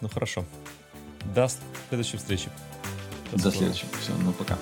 Ну 0.00 0.08
хорошо. 0.08 0.44
До 1.34 1.48
следующей 1.88 2.16
встречи. 2.16 2.50
До, 3.32 3.42
До 3.42 3.50
следующего. 3.50 3.88
Все, 4.00 4.12
ну 4.24 4.32
пока. 4.32 4.58